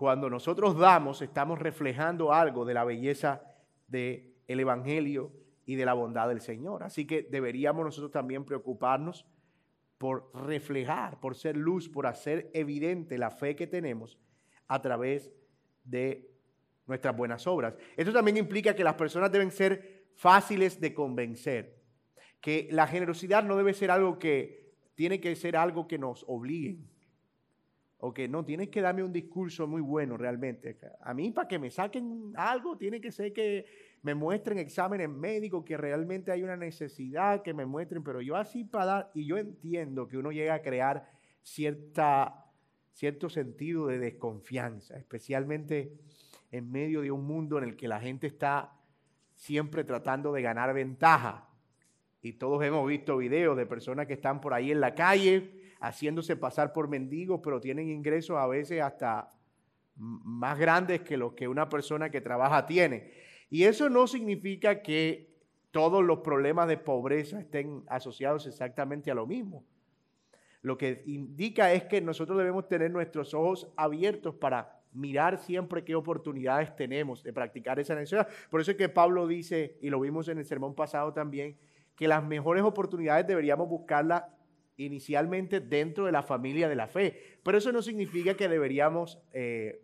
[0.00, 3.42] cuando nosotros damos, estamos reflejando algo de la belleza
[3.86, 5.30] del Evangelio
[5.66, 6.82] y de la bondad del Señor.
[6.82, 9.26] Así que deberíamos nosotros también preocuparnos
[9.98, 14.18] por reflejar, por ser luz, por hacer evidente la fe que tenemos
[14.68, 15.30] a través
[15.84, 16.30] de
[16.86, 17.74] nuestras buenas obras.
[17.94, 21.78] Esto también implica que las personas deben ser fáciles de convencer,
[22.40, 26.89] que la generosidad no debe ser algo que tiene que ser algo que nos obligue
[28.02, 30.78] o que no, tienes que darme un discurso muy bueno realmente.
[31.02, 33.66] A mí para que me saquen algo, tiene que ser que
[34.02, 38.64] me muestren exámenes médicos, que realmente hay una necesidad, que me muestren, pero yo así
[38.64, 41.10] para dar, y yo entiendo que uno llega a crear
[41.42, 42.46] cierta,
[42.92, 45.92] cierto sentido de desconfianza, especialmente
[46.50, 48.72] en medio de un mundo en el que la gente está
[49.34, 51.48] siempre tratando de ganar ventaja.
[52.22, 56.36] Y todos hemos visto videos de personas que están por ahí en la calle haciéndose
[56.36, 59.30] pasar por mendigos, pero tienen ingresos a veces hasta
[59.96, 63.10] más grandes que los que una persona que trabaja tiene.
[63.50, 65.30] Y eso no significa que
[65.70, 69.64] todos los problemas de pobreza estén asociados exactamente a lo mismo.
[70.62, 75.94] Lo que indica es que nosotros debemos tener nuestros ojos abiertos para mirar siempre qué
[75.94, 78.28] oportunidades tenemos de practicar esa necesidad.
[78.50, 81.56] Por eso es que Pablo dice, y lo vimos en el sermón pasado también,
[81.96, 84.24] que las mejores oportunidades deberíamos buscarlas
[84.84, 87.38] inicialmente dentro de la familia de la fe.
[87.42, 89.82] Pero eso no significa que deberíamos eh,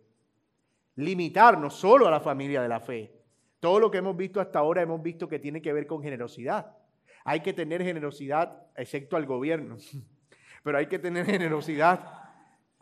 [0.95, 3.11] limitarnos solo a la familia de la fe.
[3.59, 6.75] Todo lo que hemos visto hasta ahora hemos visto que tiene que ver con generosidad.
[7.23, 9.77] Hay que tener generosidad, excepto al gobierno,
[10.63, 12.27] pero hay que tener generosidad.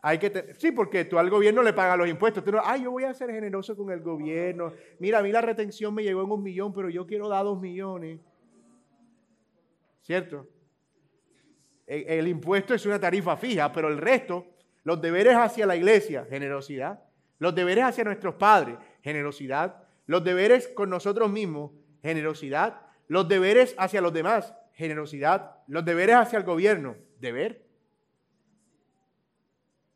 [0.02, 2.44] Hay que sí, porque tú al gobierno le pagas los impuestos.
[2.44, 4.72] Tú ay, yo voy a ser generoso con el gobierno.
[5.00, 7.60] Mira, a mí la retención me llegó en un millón, pero yo quiero dar dos
[7.60, 8.20] millones.
[10.02, 10.46] ¿Cierto?
[11.86, 14.46] El impuesto es una tarifa fija, pero el resto,
[14.82, 17.00] los deberes hacia la iglesia, generosidad.
[17.38, 19.82] Los deberes hacia nuestros padres, generosidad.
[20.06, 21.72] Los deberes con nosotros mismos,
[22.02, 22.80] generosidad.
[23.08, 25.56] Los deberes hacia los demás, generosidad.
[25.66, 27.66] Los deberes hacia el gobierno, deber.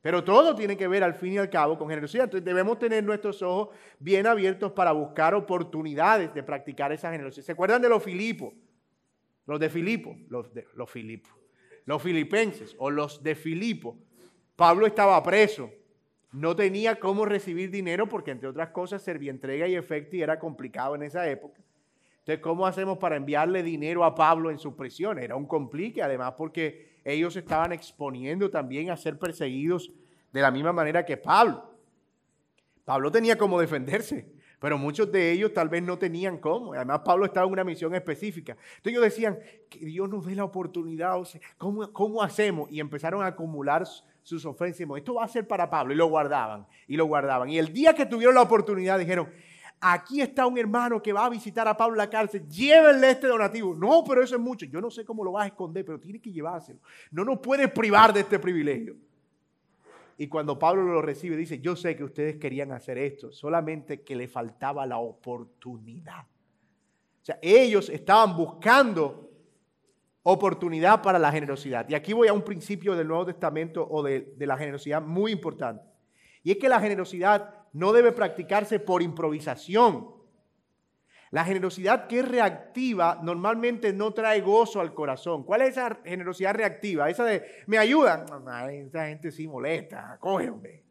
[0.03, 2.25] Pero todo tiene que ver al fin y al cabo con generosidad.
[2.25, 7.45] Entonces debemos tener nuestros ojos bien abiertos para buscar oportunidades de practicar esa generosidad.
[7.45, 8.55] ¿Se acuerdan de los Filipos?
[9.47, 11.33] Los de Filipo, los, de, los Filipos,
[11.85, 13.99] los filipenses o los de Filipo.
[14.57, 15.71] Pablo estaba preso
[16.33, 20.95] no tenía cómo recibir dinero porque, entre otras cosas, entrega y efecto y era complicado
[20.95, 21.61] en esa época.
[22.21, 25.19] Entonces, ¿cómo hacemos para enviarle dinero a Pablo en su prisión?
[25.19, 29.91] Era un complique, además porque ellos estaban exponiendo también a ser perseguidos
[30.33, 31.75] de la misma manera que Pablo.
[32.85, 36.75] Pablo tenía cómo defenderse, pero muchos de ellos tal vez no tenían cómo.
[36.75, 38.53] Además, Pablo estaba en una misión específica.
[38.53, 42.71] Entonces ellos decían, que Dios nos dé la oportunidad, o sea, ¿cómo, ¿cómo hacemos?
[42.71, 43.85] Y empezaron a acumular
[44.23, 44.87] sus ofensas.
[44.97, 45.95] Esto va a ser para Pablo.
[45.95, 47.49] Y lo guardaban, y lo guardaban.
[47.49, 49.31] Y el día que tuvieron la oportunidad dijeron,
[49.81, 53.29] aquí está un hermano que va a visitar a Pablo en la cárcel, llévenle este
[53.29, 53.75] donativo.
[53.75, 54.67] No, pero eso es mucho.
[54.67, 56.81] Yo no sé cómo lo vas a esconder, pero tiene que llevárselo.
[57.11, 58.97] No nos puedes privar de este privilegio.
[60.21, 64.15] Y cuando Pablo lo recibe, dice, yo sé que ustedes querían hacer esto, solamente que
[64.15, 66.27] le faltaba la oportunidad.
[67.23, 69.31] O sea, ellos estaban buscando
[70.23, 71.89] oportunidad para la generosidad.
[71.89, 75.85] Y aquí voy a un principio del Nuevo Testamento o de, la generosidad muy importante.
[76.43, 80.07] Y es que la generosidad no debe practicarse por improvisación.
[81.31, 85.45] La generosidad que es reactiva normalmente no trae gozo al corazón.
[85.45, 87.09] ¿Cuál es esa generosidad reactiva?
[87.09, 88.25] Esa de, me ayudan.
[88.71, 90.83] esa gente sí molesta, cógeme.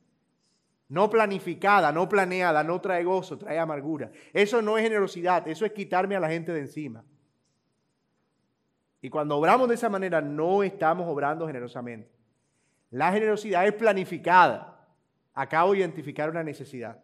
[0.88, 4.12] No planificada, no planeada, no trae gozo, trae amargura.
[4.34, 7.04] Eso no es generosidad, eso es quitarme a la gente de encima.
[9.02, 12.10] Y cuando obramos de esa manera, no estamos obrando generosamente.
[12.92, 14.88] La generosidad es planificada.
[15.34, 16.98] Acabo de identificar una necesidad.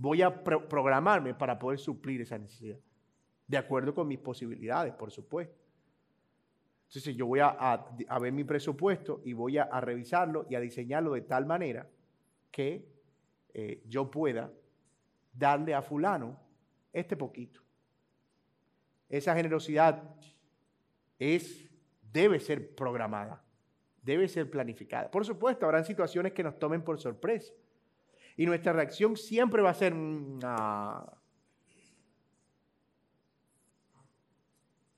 [0.00, 2.78] Voy a programarme para poder suplir esa necesidad.
[3.46, 5.60] De acuerdo con mis posibilidades, por supuesto.
[6.88, 7.86] Entonces yo voy a,
[8.18, 11.86] ver mi presupuesto y voy a, revisarlo y a diseñarlo de tal manera
[12.50, 12.88] que
[13.52, 14.50] eh, yo pueda
[15.34, 16.40] darle a fulano
[16.94, 17.60] este poquito.
[19.06, 20.02] Esa generosidad
[21.18, 21.70] es,
[22.10, 23.44] debe ser programada,
[24.02, 25.10] debe ser planificada.
[25.10, 27.52] Por supuesto, habrán situaciones que nos tomen por sorpresa.
[28.36, 31.16] Y nuestra reacción siempre va a ser, mm, ah".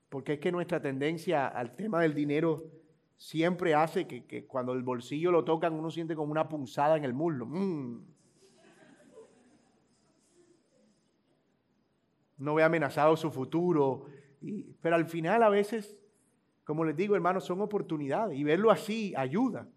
[0.09, 2.65] porque es que nuestra tendencia al tema del dinero
[3.17, 7.15] siempre hace que, cuando el bolsillo lo tocan uno siente como una punzada en el
[7.15, 7.47] muslo.
[7.47, 8.05] Mm.
[12.39, 14.07] No ve amenazado su futuro.
[14.81, 15.97] pero al final a veces
[16.65, 19.69] como les digo, hermanos, son oportunidades y verlo así ayuda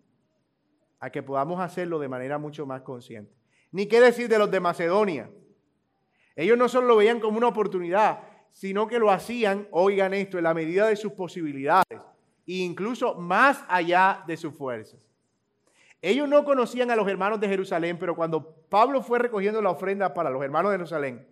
[1.00, 3.34] a que podamos hacerlo de manera mucho más consciente.
[3.76, 5.30] Ni qué decir de los de Macedonia.
[6.34, 8.22] Ellos no solo lo veían como una oportunidad,
[8.54, 12.00] sino que lo hacían, oigan esto, en la medida de sus posibilidades
[12.48, 14.98] e incluso más allá de sus fuerzas.
[16.02, 20.14] Ellos no conocían a los hermanos de Jerusalén, pero cuando Pablo fue recogiendo la ofrenda
[20.14, 21.28] para los hermanos de Jerusalén,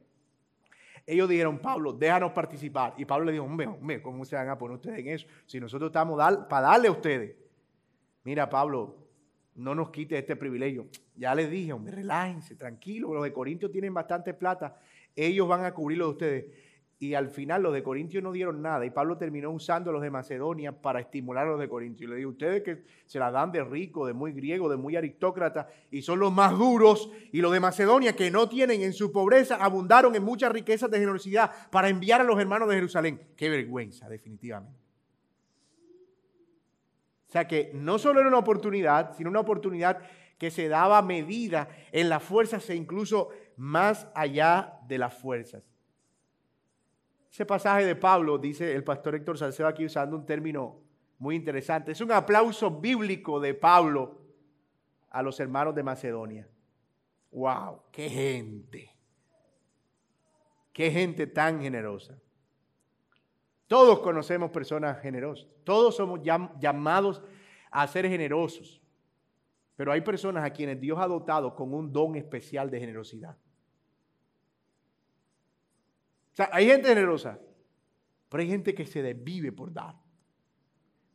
[1.08, 2.94] ellos dijeron, Pablo, déjanos participar.
[2.98, 5.28] Y Pablo le dijo, hombre, hombre, ¿cómo se van a poner ustedes en eso?
[5.46, 6.18] Si nosotros estamos
[6.50, 7.38] para darle a ustedes.
[8.26, 9.03] Mira, Pablo,
[9.56, 10.88] no nos quite este privilegio.
[11.16, 13.14] Ya les dije, hombre, relájense, tranquilo.
[13.14, 14.80] Los de Corintios tienen bastante plata.
[15.16, 16.46] Ellos van a cubrir lo de ustedes.
[17.00, 18.86] Y al final los de Corintios no dieron nada.
[18.86, 22.08] Y Pablo terminó usando a los de Macedonia para estimular a los de Corintios.
[22.08, 24.96] Y le digo, ustedes que se la dan de rico, de muy griego, de muy
[24.96, 27.12] aristócrata, y son los más duros.
[27.32, 31.00] Y los de Macedonia que no tienen en su pobreza, abundaron en muchas riquezas de
[31.00, 33.20] generosidad para enviar a los hermanos de Jerusalén.
[33.36, 34.83] Qué vergüenza, definitivamente.
[37.34, 40.04] Sea que no solo era una oportunidad, sino una oportunidad
[40.38, 45.64] que se daba medida en las fuerzas e incluso más allá de las fuerzas.
[47.32, 50.80] Ese pasaje de Pablo, dice el pastor Héctor Salcedo aquí usando un término
[51.18, 54.22] muy interesante, es un aplauso bíblico de Pablo
[55.10, 56.48] a los hermanos de Macedonia.
[57.32, 57.82] ¡Wow!
[57.92, 58.96] ¡Qué gente!
[60.72, 62.16] ¡Qué gente tan generosa!
[63.68, 65.48] Todos conocemos personas generosas.
[65.64, 67.22] Todos somos llamados
[67.72, 68.82] a ser generosos.
[69.76, 73.36] Pero hay personas a quienes Dios ha dotado con un don especial de generosidad.
[76.32, 77.40] O sea, hay gente generosa,
[78.30, 79.96] pero hay gente que se desvive por dar.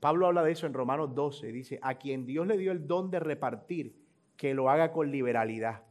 [0.01, 1.51] Pablo habla de eso en Romanos 12.
[1.51, 3.96] Dice, a quien Dios le dio el don de repartir,
[4.36, 5.82] que lo haga con liberalidad.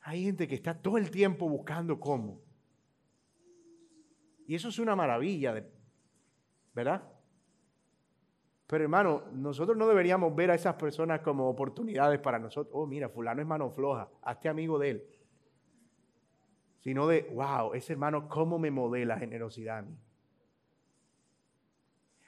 [0.00, 2.40] Hay gente que está todo el tiempo buscando cómo.
[4.46, 5.54] Y eso es una maravilla,
[6.72, 7.02] ¿verdad?
[8.66, 12.72] Pero hermano, nosotros no deberíamos ver a esas personas como oportunidades para nosotros.
[12.74, 15.06] Oh, mira, fulano es mano floja, hazte amigo de él.
[16.78, 19.96] Sino de, wow, ese hermano, ¿cómo me modela generosidad a mí?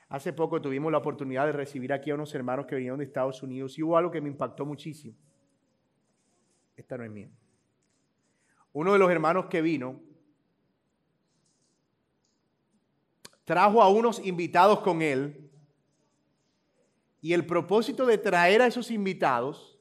[0.08, 3.42] Hace poco tuvimos la oportunidad de recibir aquí a unos hermanos que vinieron de Estados
[3.42, 5.16] Unidos y hubo algo que me impactó muchísimo.
[6.76, 7.30] Esta no es mía.
[8.72, 10.00] Uno de los hermanos que vino
[13.48, 15.50] trajo a unos invitados con él
[17.22, 19.78] y el propósito de traer a esos invitados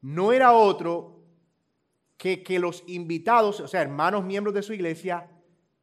[0.00, 1.20] no era otro
[2.16, 5.30] que que los invitados, o sea, hermanos miembros de su iglesia,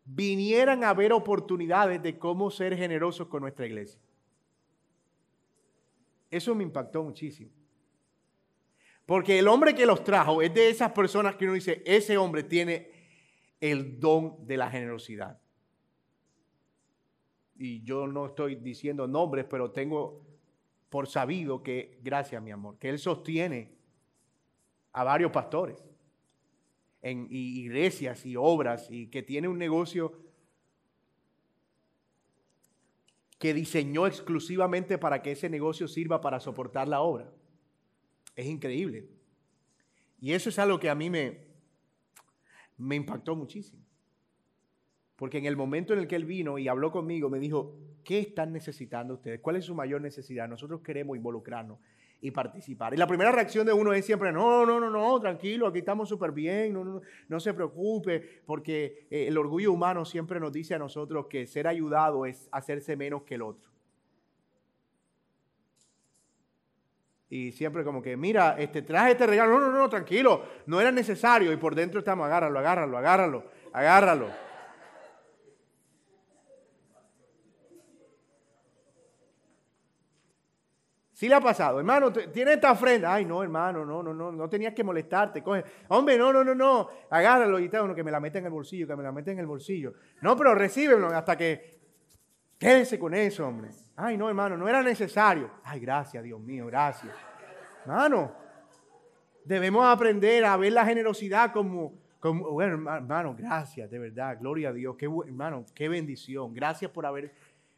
[0.06, 4.02] vinieran a ver oportunidades de cómo ser generosos con nuestra iglesia.
[6.32, 7.52] Eso me impactó muchísimo.
[9.06, 12.42] Porque el hombre que los trajo es de esas personas que uno dice, ese hombre
[12.42, 12.90] tiene
[13.62, 15.45] el don de la generosidad
[17.58, 20.22] y yo no estoy diciendo nombres, pero tengo
[20.90, 23.74] por sabido que, gracias mi amor, que él sostiene
[24.94, 25.84] a varios pastores
[27.02, 30.18] en iglesias y obras y que tiene un negocio
[33.38, 37.32] que diseñó exclusivamente para que ese negocio sirva para soportar la obra.
[38.36, 39.08] Es increíble.
[40.20, 41.46] Y eso es algo que a mí me,
[42.78, 43.85] me impactó muchísimo.
[45.16, 48.20] Porque en el momento en el que él vino y habló conmigo, me dijo, ¿qué
[48.20, 49.40] están necesitando ustedes?
[49.40, 50.48] ¿Cuál es su mayor necesidad?
[50.48, 51.80] Nosotros queremos involucrarnos
[52.22, 52.94] y participar.
[52.94, 56.10] Y la primera reacción de uno es siempre, no, no, no, no, tranquilo, aquí estamos
[56.10, 60.76] súper bien, no, no, no, se preocupe, porque eh, el orgullo humano siempre nos dice
[60.76, 63.70] a nosotros que ser ayudado es hacerse menos que el otro.
[67.30, 70.92] Y siempre como que, mira, este, traje este regalo, no, no, no, tranquilo, no era
[70.92, 71.52] necesario.
[71.52, 73.44] Y por dentro estamos, agárralo, agárralo, agárralo,
[73.74, 74.45] agárralo.
[81.16, 83.14] Sí le ha pasado, hermano, tiene esta ofrenda.
[83.14, 85.42] Ay, no, hermano, no, no, no, no tenías que molestarte.
[85.42, 88.52] Coge, hombre, no, no, no, no, agárralo y tal, que me la mete en el
[88.52, 89.94] bolsillo, que me la mete en el bolsillo.
[90.20, 91.80] No, pero recíbelo hasta que
[92.60, 93.70] quédese con eso, hombre.
[93.96, 95.50] Ay, no, hermano, no era necesario.
[95.64, 97.16] Ay, gracias, Dios mío, gracias.
[97.86, 98.34] Hermano,
[99.46, 104.74] debemos aprender a ver la generosidad como, como bueno, hermano, gracias, de verdad, gloria a
[104.74, 104.98] Dios.
[104.98, 106.54] Qué, hermano, qué bendición.
[106.54, 107.34] Gracias por haber,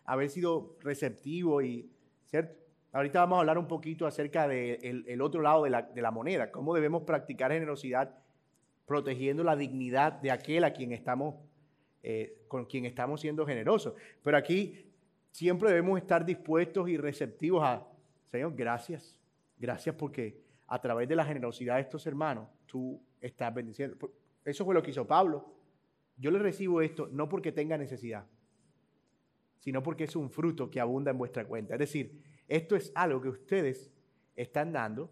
[0.06, 1.88] haber sido receptivo y,
[2.26, 2.67] ¿cierto?
[2.92, 6.74] Ahorita vamos a hablar un poquito acerca del el otro lado de la, moneda, cómo
[6.74, 8.16] debemos practicar generosidad
[8.86, 11.36] protegiendo la dignidad de aquel a quien estamos,
[12.02, 13.94] eh, con quien estamos siendo generosos.
[14.24, 14.86] Pero aquí
[15.32, 17.86] siempre debemos estar dispuestos y receptivos a,
[18.32, 19.18] Señor, gracias,
[19.58, 23.98] gracias porque a través de la generosidad de estos hermanos tú estás bendiciendo.
[24.46, 25.54] Eso fue lo que hizo Pablo.
[26.16, 28.26] Yo le recibo esto no porque tenga necesidad,
[29.60, 31.74] sino porque es un fruto que abunda en vuestra cuenta.
[31.74, 33.92] Es decir, esto es algo que ustedes
[34.36, 35.12] están dando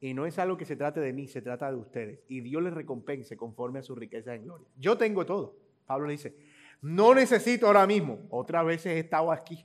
[0.00, 2.20] y no es algo que se trate de mí, se trata de ustedes.
[2.28, 4.68] Y Dios les recompense conforme a su riqueza en gloria.
[4.76, 5.56] Yo tengo todo.
[5.86, 6.36] Pablo dice,
[6.82, 8.26] no necesito ahora mismo.
[8.30, 9.64] Otras veces he estado aquí.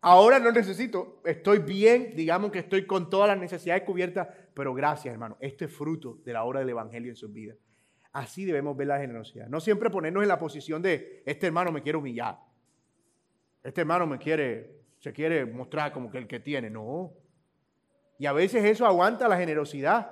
[0.00, 5.10] Ahora no necesito, estoy bien, digamos que estoy con todas las necesidades cubiertas, pero gracias
[5.10, 7.56] hermano, esto es fruto de la obra del Evangelio en sus vidas.
[8.12, 9.48] Así debemos ver la generosidad.
[9.48, 12.38] No siempre ponernos en la posición de, este hermano me quiere humillar,
[13.62, 16.70] este hermano me quiere se quiere mostrar como que el que tiene.
[16.70, 17.12] No.
[18.18, 20.10] Y a veces eso aguanta la generosidad.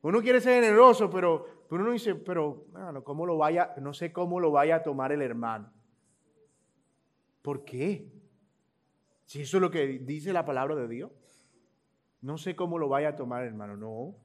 [0.00, 2.66] Uno quiere ser generoso, pero, pero uno dice, pero
[3.04, 3.72] ¿cómo lo vaya?
[3.80, 5.72] No sé cómo lo vaya a tomar el hermano.
[7.40, 8.10] ¿Por qué?
[9.26, 11.12] Si eso es lo que dice la palabra de Dios.
[12.20, 13.76] No sé cómo lo vaya a tomar, hermano.
[13.76, 14.16] No.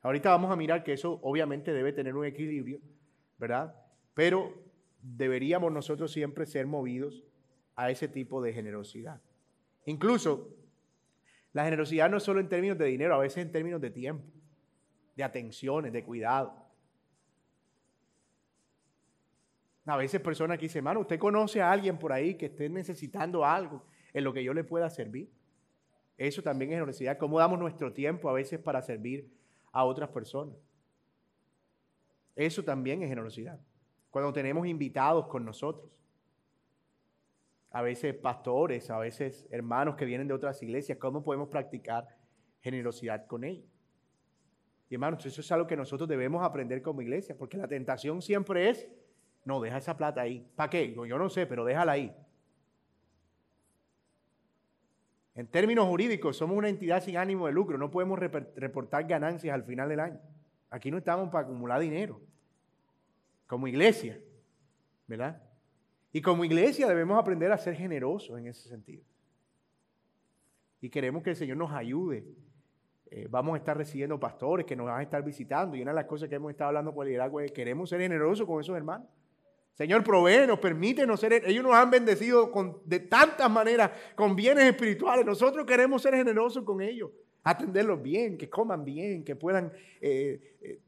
[0.00, 2.80] Ahorita vamos a mirar que eso obviamente debe tener un equilibrio,
[3.36, 3.76] ¿verdad?
[4.14, 4.54] Pero
[5.02, 7.22] deberíamos nosotros siempre ser movidos
[7.76, 9.20] a ese tipo de generosidad.
[9.86, 10.54] Incluso
[11.52, 14.24] la generosidad no es solo en términos de dinero, a veces en términos de tiempo,
[15.16, 16.54] de atenciones, de cuidado.
[19.84, 23.44] A veces personas que dicen, hermano, usted conoce a alguien por ahí que esté necesitando
[23.44, 25.28] algo en lo que yo le pueda servir.
[26.16, 27.18] Eso también es generosidad.
[27.18, 29.28] ¿Cómo damos nuestro tiempo a veces para servir
[29.72, 30.56] a otras personas?
[32.36, 33.60] Eso también es generosidad.
[34.10, 35.90] Cuando tenemos invitados con nosotros,
[37.72, 42.06] a veces pastores, a veces hermanos que vienen de otras iglesias, ¿cómo podemos practicar
[42.60, 43.66] generosidad con ellos?
[44.90, 48.68] Y hermanos, eso es algo que nosotros debemos aprender como iglesia, porque la tentación siempre
[48.68, 48.86] es,
[49.44, 50.46] no, deja esa plata ahí.
[50.54, 50.94] ¿Para qué?
[50.94, 52.14] Yo no sé, pero déjala ahí.
[55.34, 59.64] En términos jurídicos, somos una entidad sin ánimo de lucro, no podemos reportar ganancias al
[59.64, 60.20] final del año.
[60.68, 62.20] Aquí no estamos para acumular dinero,
[63.46, 64.20] como iglesia,
[65.06, 65.42] ¿verdad?
[66.12, 69.02] Y como iglesia debemos aprender a ser generosos en ese sentido.
[70.80, 72.24] Y queremos que el Señor nos ayude.
[73.10, 75.76] Eh, vamos a estar recibiendo pastores que nos van a estar visitando.
[75.76, 77.88] Y una de las cosas que hemos estado hablando con el liderazgo es que queremos
[77.88, 79.08] ser generosos con esos hermanos.
[79.74, 81.32] Señor, provee, nos permite ser.
[81.46, 82.52] Ellos nos han bendecido
[82.84, 85.24] de tantas maneras con bienes espirituales.
[85.24, 87.10] Nosotros queremos ser generosos con ellos,
[87.42, 90.80] atenderlos bien, que coman bien, que puedan, eh, eh,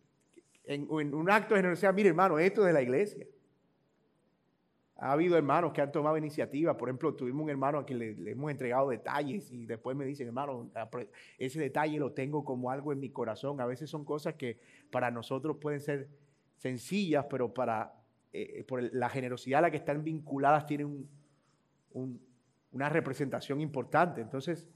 [0.64, 3.26] en, un acto de generosidad, mire hermano, esto es de la iglesia.
[4.96, 6.76] Ha habido hermanos que han tomado iniciativa.
[6.76, 10.28] Por ejemplo, tuvimos un hermano a quien le, hemos entregado detalles y después me dicen,
[10.28, 10.70] hermano,
[11.36, 13.60] ese detalle lo tengo como algo en mi corazón.
[13.60, 16.08] A veces son cosas que para nosotros pueden ser
[16.56, 17.92] sencillas, pero para
[18.36, 21.08] eh, por la generosidad a la que están vinculadas tienen
[22.72, 24.20] una representación importante.
[24.20, 24.68] Entonces,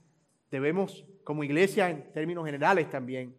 [0.49, 3.37] debemos, como iglesia en términos generales también,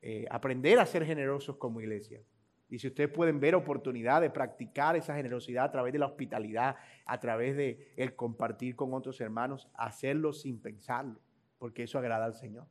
[0.00, 2.22] eh, aprender a ser generosos como iglesia.
[2.70, 6.76] Y si ustedes pueden ver oportunidad de practicar esa generosidad a través de la hospitalidad,
[7.06, 11.18] a través de el compartir con otros hermanos, hacerlo sin pensarlo,
[11.58, 12.66] porque eso agrada al Señor.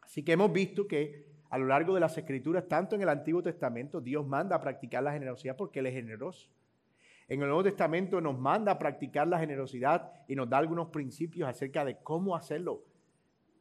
[0.00, 3.42] Así que hemos visto que a lo largo de las escrituras, tanto en el Antiguo
[3.42, 6.50] Testamento, Dios manda a practicar la generosidad porque Él es generoso.
[7.28, 11.48] En el Nuevo Testamento nos manda a practicar la generosidad y nos da algunos principios
[11.48, 12.84] acerca de cómo hacerlo,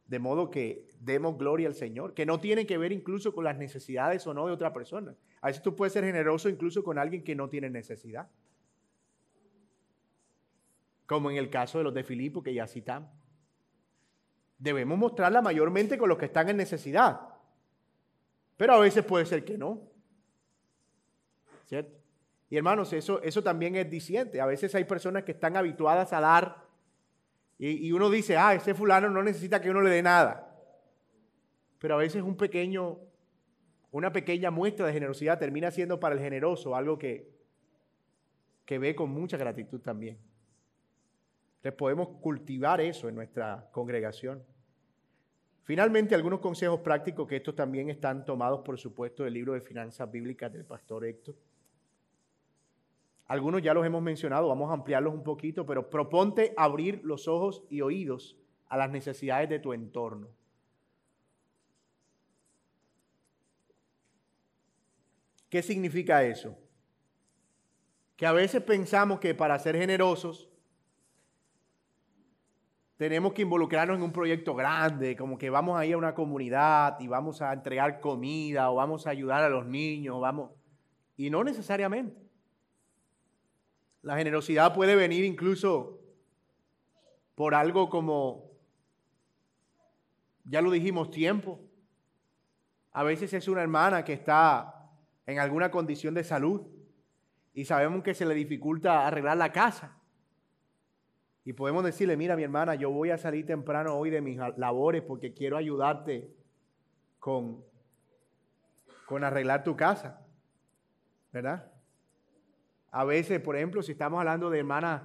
[0.07, 3.57] de modo que demos gloria al Señor, que no tiene que ver incluso con las
[3.57, 5.15] necesidades o no de otra persona.
[5.41, 8.29] A veces tú puedes ser generoso incluso con alguien que no tiene necesidad.
[11.05, 13.09] Como en el caso de los de Filipo que ya citamos.
[14.57, 17.37] Debemos mostrarla mayormente con los que están en necesidad
[18.57, 19.79] pero a veces puede ser que no.
[21.65, 21.95] ¿Cierto?
[22.49, 24.41] Y hermanos, eso, eso también es diciente.
[24.41, 26.66] A veces hay personas que están habituadas a dar
[27.59, 30.55] y, uno dice, ah, ese fulano no necesita que uno le dé nada.
[31.79, 32.99] Pero a veces un pequeño,
[33.91, 37.31] una pequeña muestra de generosidad termina siendo para el generoso algo que,
[38.65, 40.19] que ve con mucha gratitud también.
[41.57, 44.43] Entonces podemos cultivar eso en nuestra congregación.
[45.63, 50.09] Finalmente, algunos consejos prácticos que estos también están tomados, por supuesto, del libro de finanzas
[50.09, 51.35] bíblicas del pastor Héctor.
[53.27, 57.63] Algunos ya los hemos mencionado, vamos a ampliarlos un poquito, pero proponte abrir los ojos
[57.69, 60.29] y oídos a las necesidades de tu entorno.
[65.49, 66.57] ¿Qué significa eso?
[68.15, 70.49] Que a veces pensamos que para ser generosos
[72.97, 76.99] tenemos que involucrarnos en un proyecto grande, como que vamos a ir a una comunidad
[76.99, 80.51] y vamos a entregar comida o vamos a ayudar a los niños, vamos.
[81.15, 82.26] Y no necesariamente.
[84.07, 85.99] La generosidad puede venir incluso
[87.35, 88.51] por algo como,
[90.45, 91.59] ya lo dijimos, tiempo.
[92.93, 94.89] A veces es una hermana que está
[95.25, 96.61] en alguna condición de salud
[97.53, 99.97] y sabemos que se le dificulta arreglar la casa.
[101.43, 105.03] Y podemos decirle, mira mi hermana, yo voy a salir temprano hoy de mis labores
[105.03, 106.33] porque quiero ayudarte
[107.19, 107.61] con,
[109.05, 110.25] con arreglar tu casa.
[111.33, 111.73] ¿Verdad?
[112.97, 115.03] A veces, por ejemplo, si estamos hablando de hermanas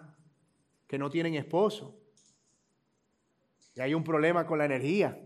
[0.86, 1.94] que no tienen esposo
[3.74, 5.20] y hay un problema con la energía.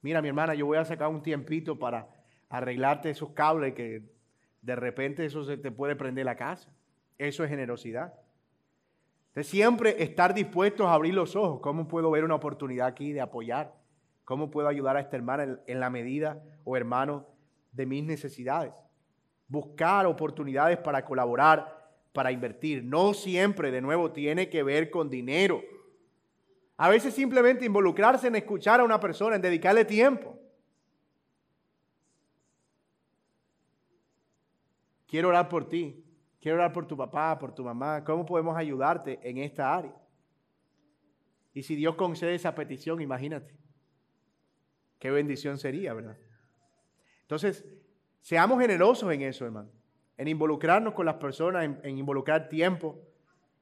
[0.00, 2.08] Mira mi hermana, yo voy a sacar un tiempito para
[2.48, 4.02] arreglarte esos cables que
[4.62, 6.74] de repente eso se te puede prender la casa.
[7.18, 8.14] Eso es generosidad.
[9.34, 11.60] De siempre estar dispuestos a abrir los ojos.
[11.60, 13.74] ¿Cómo puedo ver una oportunidad aquí de apoyar?
[14.24, 17.26] ¿Cómo puedo ayudar a esta hermana en la medida o hermano
[17.72, 18.72] de mis necesidades?
[19.52, 22.82] Buscar oportunidades para colaborar, para invertir.
[22.82, 25.62] No siempre, de nuevo, tiene que ver con dinero.
[26.78, 30.38] A veces simplemente involucrarse en escuchar a una persona, en dedicarle tiempo.
[35.06, 36.02] Quiero orar por ti.
[36.40, 39.94] quiero orar por tu papá, por tu mamá, ¿cómo podemos ayudarte en esta área?
[41.52, 43.54] Y si Dios concede esa petición, imagínate,
[44.98, 46.16] qué bendición sería, ¿verdad?
[47.20, 47.66] Entonces,
[48.22, 49.68] seamos generosos en eso, hermano,
[50.16, 52.98] en involucrarnos con las personas, en, involucrar tiempo.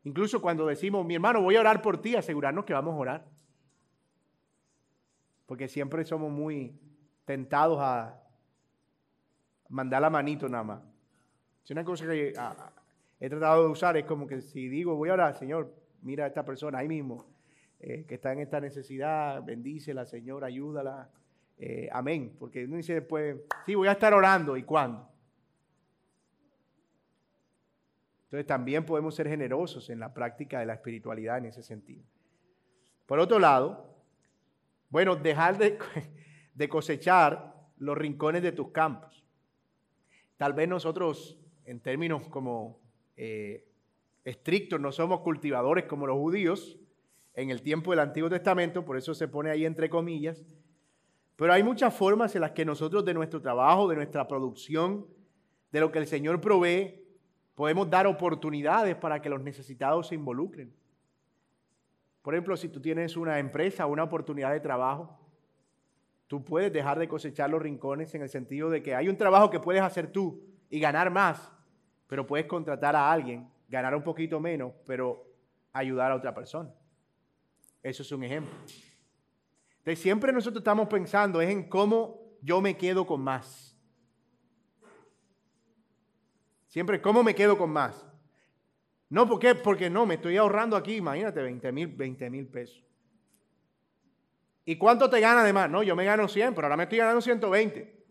[0.05, 3.27] Incluso cuando decimos, mi hermano, voy a orar por ti, asegurarnos que vamos a orar.
[5.47, 6.79] Porque siempre somos muy
[7.25, 8.23] tentados a
[9.69, 10.83] mandar la manito nada más.
[11.65, 12.35] Si una cosa que
[13.19, 16.29] he tratado de usar es como que si digo, voy a orar, Señor, mira a
[16.29, 17.27] esta persona ahí mismo,
[17.79, 21.11] eh, que está en esta necesidad, bendícela, Señor, ayúdala.
[21.63, 22.35] Eh, amén.
[22.39, 23.37] Porque uno dice después,
[23.67, 25.07] sí, voy a estar orando, ¿y cuándo?
[28.25, 32.03] Entonces también podemos ser generosos en la práctica de la espiritualidad en ese sentido.
[33.05, 34.03] Por otro lado,
[34.89, 35.59] bueno, dejar
[36.55, 39.25] de, cosechar los rincones de tus campos.
[40.39, 42.81] Tal vez nosotros, en términos como
[43.17, 43.67] eh,
[44.25, 46.79] estrictos, no somos cultivadores como los judíos
[47.35, 50.43] en el tiempo del Antiguo Testamento, por eso se pone ahí entre comillas,
[51.41, 55.07] pero hay muchas formas en las que nosotros de nuestro trabajo, de nuestra producción,
[55.73, 57.03] de lo que el Señor provee,
[57.55, 60.71] podemos dar oportunidades para que los necesitados se involucren.
[62.21, 65.17] Por ejemplo, si tú tienes una empresa una oportunidad de trabajo,
[66.27, 69.51] Tú puedes dejar de cosechar los rincones en el sentido de que hay un trabajo
[69.51, 71.51] que puedes hacer tú y ganar más,
[72.07, 75.27] pero puedes contratar a alguien, ganar un poquito menos, pero
[75.73, 76.71] ayudar a otra persona.
[77.83, 78.53] Eso es un ejemplo.
[79.81, 83.77] Entonces, siempre nosotros estamos pensando es en cómo yo me quedo con más.
[86.67, 88.07] Siempre, ¿cómo me quedo con más?
[89.09, 89.55] No, ¿por qué?
[89.55, 92.85] Porque no, me estoy ahorrando aquí, imagínate, 20 mil 20 mil pesos.
[94.67, 95.69] ¿Y cuánto te gana de más?
[95.71, 98.05] No, yo me gano 100, pero ahora me estoy ganando 120.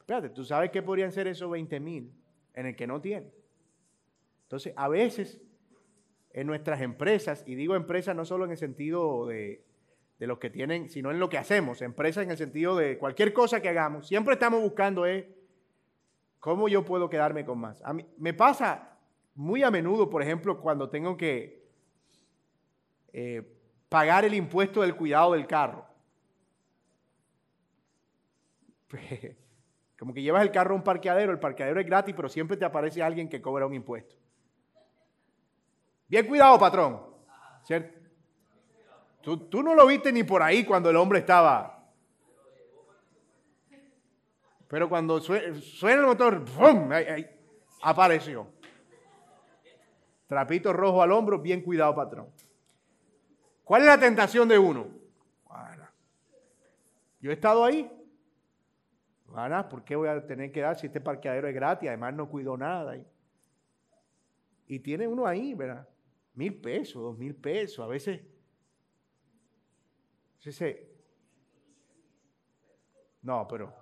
[0.00, 2.12] Espérate, tú sabes que podrían ser esos 20 mil
[2.54, 3.30] en el que no tiene.
[4.44, 5.40] Entonces, a veces
[6.30, 9.64] en nuestras empresas, y digo empresas no solo en el sentido de,
[10.22, 13.32] de los que tienen, sino en lo que hacemos, empresas en el sentido de cualquier
[13.32, 15.24] cosa que hagamos, siempre estamos buscando es
[16.38, 17.82] cómo yo puedo quedarme con más.
[17.82, 19.00] A mí, me pasa
[19.34, 21.68] muy a menudo, por ejemplo, cuando tengo que
[23.12, 23.42] eh,
[23.88, 25.88] pagar el impuesto del cuidado del carro.
[29.98, 32.64] Como que llevas el carro a un parqueadero, el parqueadero es gratis, pero siempre te
[32.64, 34.14] aparece alguien que cobra un impuesto.
[36.06, 37.02] Bien cuidado, patrón.
[37.64, 38.01] ¿Cierto?
[39.22, 41.78] Tú, no lo viste ni por ahí cuando el hombre estaba.
[44.68, 46.90] Pero cuando suena, el motor, ¡pum!
[47.82, 48.48] apareció.
[50.26, 52.28] Trapito rojo al hombro, bien cuidado, patrón.
[53.64, 54.86] ¿Cuál es la tentación de uno?
[57.20, 57.90] Yo he estado ahí.
[59.70, 61.88] ¿por qué voy a tener que dar si este parqueadero es gratis?
[61.88, 62.96] Además no cuido nada.
[64.66, 65.88] Y tiene uno ahí, ¿verdad?
[66.34, 68.20] Mil pesos, dos mil pesos, a veces.
[73.22, 73.72] No, pero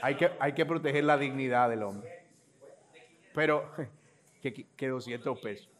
[0.00, 2.26] hay que, hay que proteger la dignidad del hombre.
[3.34, 3.70] Pero,
[4.42, 5.70] que, que 200 pesos.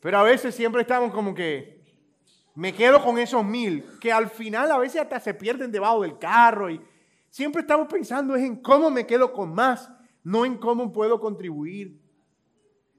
[0.00, 1.76] Pero a veces siempre estamos como que,
[2.54, 6.18] me quedo con esos mil, que al final a veces hasta se pierden debajo del
[6.18, 6.80] carro y
[7.28, 9.90] siempre estamos pensando es en cómo me quedo con más,
[10.24, 12.00] no en cómo puedo contribuir.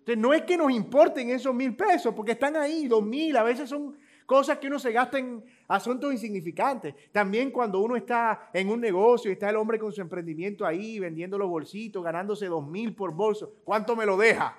[0.08, 3.44] Entonces no es que nos importen esos mil pesos, porque están ahí, dos mil, a
[3.44, 6.96] veces son cosas que uno se gasta en asuntos insignificantes.
[7.12, 10.98] También cuando uno está en un negocio y está el hombre con su emprendimiento ahí,
[10.98, 14.58] vendiendo los bolsitos, ganándose dos mil por bolso, ¿cuánto me lo deja?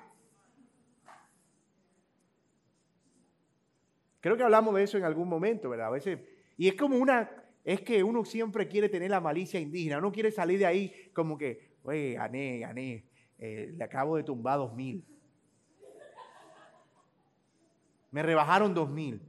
[4.19, 5.87] Creo que hablamos de eso en algún momento, ¿verdad?
[5.87, 6.19] A veces,
[6.57, 7.27] y es como una,
[7.63, 11.39] es que uno siempre quiere tener la malicia indígena, uno quiere salir de ahí como
[11.39, 13.05] que, oye, gané, gané,
[13.39, 15.03] eh, le acabo de tumbar dos mil.
[18.11, 19.21] Me rebajaron dos mil.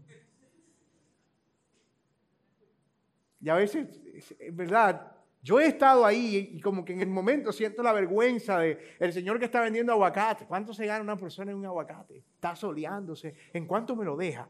[3.40, 4.00] Y a veces,
[4.38, 8.58] es verdad, yo he estado ahí y como que en el momento siento la vergüenza
[8.58, 10.44] de el señor que está vendiendo aguacate.
[10.44, 12.18] ¿Cuánto se gana una persona en un aguacate?
[12.34, 13.34] Está soleándose.
[13.52, 14.48] ¿En cuánto me lo deja?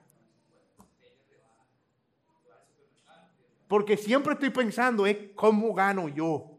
[3.68, 6.58] Porque siempre estoy pensando es cómo gano yo.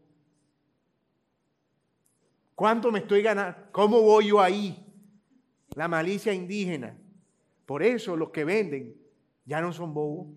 [2.56, 3.58] ¿Cuánto me estoy ganando?
[3.74, 4.78] ¿Cómo voy yo ahí?
[5.76, 6.98] La malicia indígena.
[7.72, 9.02] Por eso los que venden
[9.46, 10.28] ya no son bobos.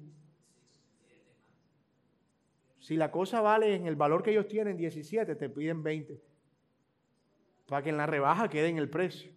[2.79, 6.23] Si la cosa vale en el valor que ellos tienen 17, te piden 20.
[7.67, 9.33] Para que en la rebaja quede en el precio.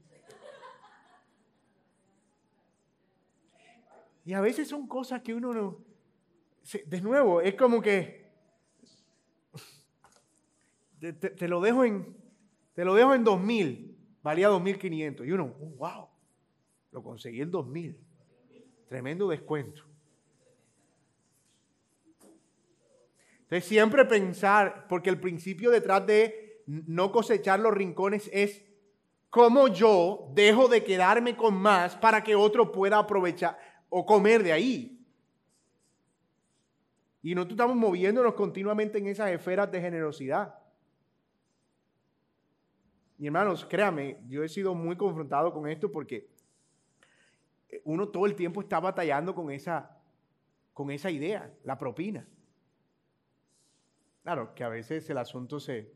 [4.26, 5.84] Y a veces son cosas que uno no,
[6.86, 8.30] de nuevo, es como que
[11.00, 12.16] te, lo dejo en,
[12.76, 15.26] te lo dejo en 2000, valía 2500.
[15.26, 16.10] Y uno, oh, wow,
[16.98, 17.96] lo conseguí en 2000.
[18.90, 19.84] Tremendo descuento.
[23.44, 28.64] Entonces siempre pensar, porque el principio detrás de no cosechar los rincones es
[29.30, 34.54] cómo yo dejo de quedarme con más para que otro pueda aprovechar o comer de
[34.54, 35.06] ahí.
[37.22, 40.56] Y nosotros estamos moviéndonos continuamente en esas esferas de generosidad.
[43.20, 46.37] Y hermanos, créame, yo he sido muy confrontado con esto porque
[47.84, 49.98] uno todo el tiempo está batallando con esa,
[50.74, 52.26] con esa idea, la propina.
[54.24, 55.92] Claro, que a veces el asunto se,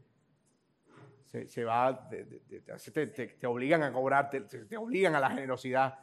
[1.48, 6.00] se, va, te, obligan a cobrar, te, obligan a la generosidad.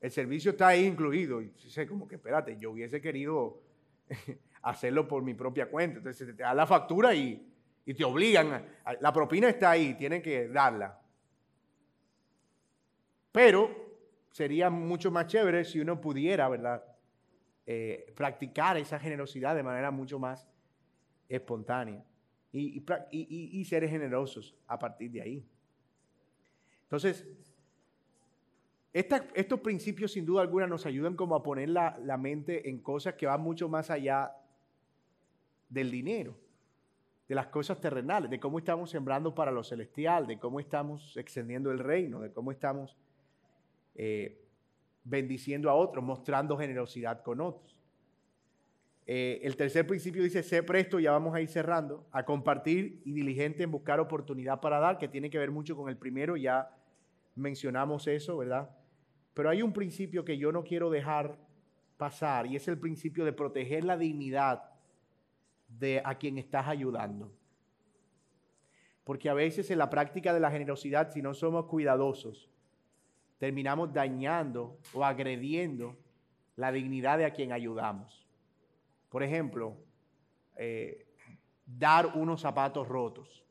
[0.00, 1.40] El servicio está ahí incluido.
[1.40, 3.62] Y sé como que, espérate, yo hubiese querido
[4.62, 5.98] hacerlo por mi propia cuenta.
[5.98, 7.46] Entonces te da la factura y,
[7.84, 8.66] y te obligan.
[9.00, 11.00] la propina está ahí, tienen que darla.
[13.32, 13.85] Pero
[14.36, 16.84] sería mucho más chévere si uno pudiera, ¿verdad?
[17.64, 20.46] Eh, practicar esa generosidad de manera mucho más
[21.26, 22.04] espontánea
[22.52, 25.48] y, ser generosos a partir de ahí.
[26.82, 27.26] Entonces,
[28.92, 33.14] estos principios sin duda alguna nos ayudan como a poner la, la mente en cosas
[33.14, 34.36] que van mucho más allá
[35.70, 36.36] del dinero,
[37.26, 41.70] de las cosas terrenales, de cómo estamos sembrando para lo celestial, de cómo estamos extendiendo
[41.70, 42.98] el reino, de cómo estamos
[43.96, 44.44] eh,
[45.04, 47.76] bendiciendo a otros, mostrando generosidad con otros.
[49.06, 53.12] Eh, el tercer principio dice, sé presto, ya vamos a ir cerrando, a compartir y
[53.12, 56.70] diligente en buscar oportunidad para dar, que tiene que ver mucho con el primero, ya
[57.36, 58.70] mencionamos eso, ¿verdad?
[59.32, 61.38] Pero hay un principio que yo no quiero dejar
[61.96, 64.64] pasar y es el principio de proteger la dignidad
[65.68, 67.32] de a quien estás ayudando.
[69.04, 72.50] Porque a veces en la práctica de la generosidad, si no somos cuidadosos,
[73.38, 75.96] terminamos dañando o agrediendo
[76.56, 78.26] la dignidad de a quien ayudamos.
[79.08, 79.76] Por ejemplo,
[80.56, 81.06] eh,
[81.64, 83.42] dar unos zapatos rotos.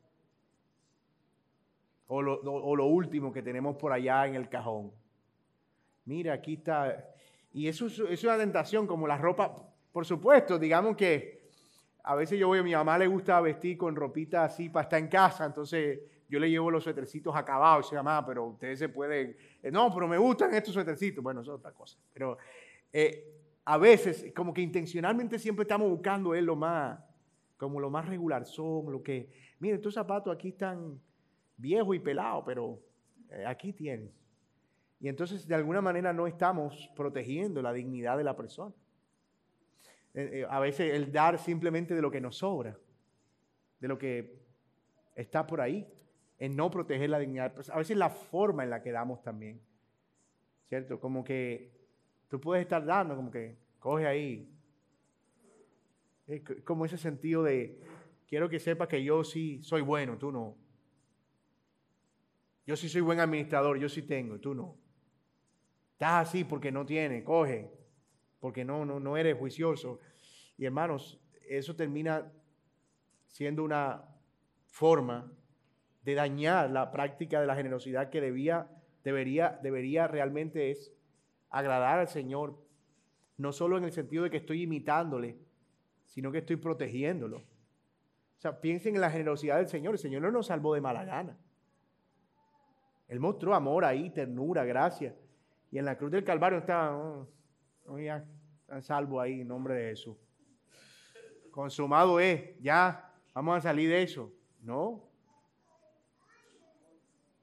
[2.08, 4.92] O lo, último que tenemos por allá en el cajón
[6.06, 7.04] mira, aquí está.
[7.52, 9.54] Y eso es, una tentación, como la ropa,
[9.92, 11.46] por supuesto, digamos que
[12.02, 15.00] a veces yo voy, a mi mamá le gusta vestir con ropita así para estar
[15.00, 18.88] en casa, entonces yo le llevo los suetercitos acabados y dice, mamá, pero ustedes se
[18.88, 21.22] pueden, eh, no, pero me gustan estos suetercitos.
[21.22, 21.98] Bueno, eso es otra cosa.
[22.12, 22.38] Pero
[22.92, 26.98] eh, a veces, como que intencionalmente siempre estamos buscando es lo más,
[27.56, 31.00] como lo más regular son, lo que, miren, estos zapatos aquí están
[31.56, 32.80] viejos y pelados, pero
[33.30, 34.10] eh, aquí tienes.
[35.00, 38.74] Y entonces de alguna manera no estamos protegiendo la dignidad de la persona.
[40.14, 42.78] Eh, eh, a veces el dar simplemente de lo que nos sobra,
[43.80, 44.38] de lo que
[45.14, 45.86] está por ahí,
[46.38, 47.54] en no proteger la dignidad.
[47.70, 49.60] A veces la forma en la que damos también,
[50.68, 51.00] ¿cierto?
[51.00, 51.72] Como que
[52.28, 54.52] tú puedes estar dando, como que coge ahí.
[56.64, 57.80] como ese sentido de,
[58.26, 60.56] quiero que sepas que yo sí soy bueno, tú no.
[62.66, 64.76] Yo sí soy buen administrador, yo sí tengo, tú no.
[65.92, 67.70] Estás así porque no tiene, coge,
[68.40, 70.00] porque no, no, no eres juicioso.
[70.58, 72.30] Y hermanos, eso termina
[73.28, 74.04] siendo una
[74.66, 75.32] forma
[76.06, 78.68] de dañar la práctica de la generosidad que debía,
[79.02, 80.94] debería, debería realmente es
[81.50, 82.56] agradar al Señor,
[83.38, 85.36] no solo en el sentido de que estoy imitándole,
[86.04, 87.38] sino que estoy protegiéndolo.
[87.38, 89.94] O sea, piensen en la generosidad del Señor.
[89.94, 91.36] El Señor no nos salvó de mala gana.
[93.08, 95.12] Él mostró amor ahí, ternura, gracia.
[95.72, 97.26] Y en la cruz del Calvario estaba, oh,
[97.88, 100.16] oh salvo ahí en nombre de Jesús.
[101.50, 104.32] Consumado es, ya, vamos a salir de eso.
[104.60, 105.05] No.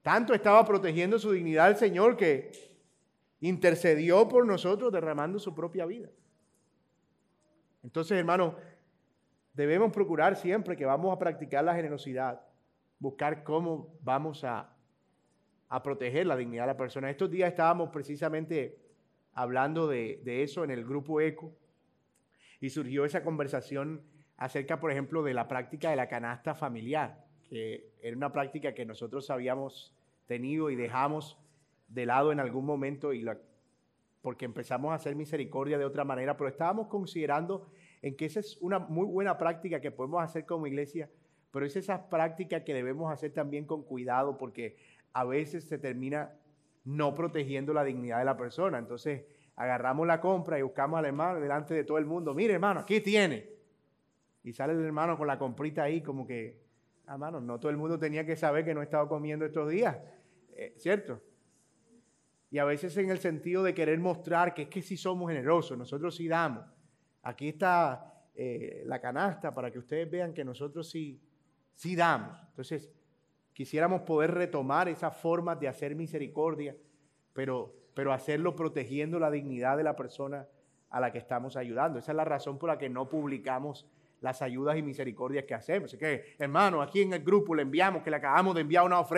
[0.03, 2.51] Tanto estaba protegiendo su dignidad el Señor que
[3.39, 6.09] intercedió por nosotros derramando su propia vida.
[7.81, 8.55] Entonces, hermano,
[9.53, 12.45] debemos procurar siempre que vamos a practicar la generosidad,
[12.99, 14.73] buscar cómo vamos a
[15.73, 17.09] a proteger la dignidad de la persona.
[17.09, 18.77] Estos días estábamos precisamente
[19.33, 21.51] hablando de, eso en el grupo ECO
[22.59, 24.03] y surgió esa conversación
[24.37, 28.85] acerca, por ejemplo, de la práctica de la canasta familiar, que era una práctica que
[28.85, 29.93] nosotros habíamos
[30.27, 31.37] tenido y dejamos
[31.87, 33.25] de lado en algún momento y
[34.21, 37.67] porque empezamos a hacer misericordia de otra manera, pero estábamos considerando
[38.01, 41.09] en que esa es una muy buena práctica que podemos hacer como iglesia,
[41.51, 44.77] pero es esa práctica que debemos hacer también con cuidado porque
[45.13, 46.33] a veces se termina
[46.85, 48.77] no protegiendo la dignidad de la persona.
[48.77, 49.23] Entonces,
[49.55, 52.33] agarramos la compra y buscamos al hermano delante de todo el mundo.
[52.33, 53.49] Mire, hermano, aquí tiene.
[54.43, 56.62] Y sale el hermano con la comprita ahí como que,
[57.07, 59.97] Hermano, no todo el mundo tenía que saber que no estaba comiendo estos días,
[60.55, 61.21] eh, ¿cierto?
[62.49, 65.77] Y a veces en el sentido de querer mostrar que es que sí somos generosos,
[65.77, 66.65] nosotros sí damos.
[67.23, 71.19] Aquí está eh, la canasta para que ustedes vean que nosotros sí,
[71.73, 72.37] sí damos.
[72.49, 72.91] Entonces,
[73.53, 76.75] quisiéramos poder retomar esas formas de hacer misericordia,
[77.33, 80.47] pero, pero hacerlo protegiendo la dignidad de la persona
[80.89, 81.99] a la que estamos ayudando.
[81.99, 83.87] Esa es la razón por la que no publicamos
[84.23, 85.89] las ayudas y misericordias que hacemos.
[85.89, 88.99] Así que, hermano, aquí en el grupo le enviamos que le acabamos de enviar una
[88.99, 89.13] ofrenda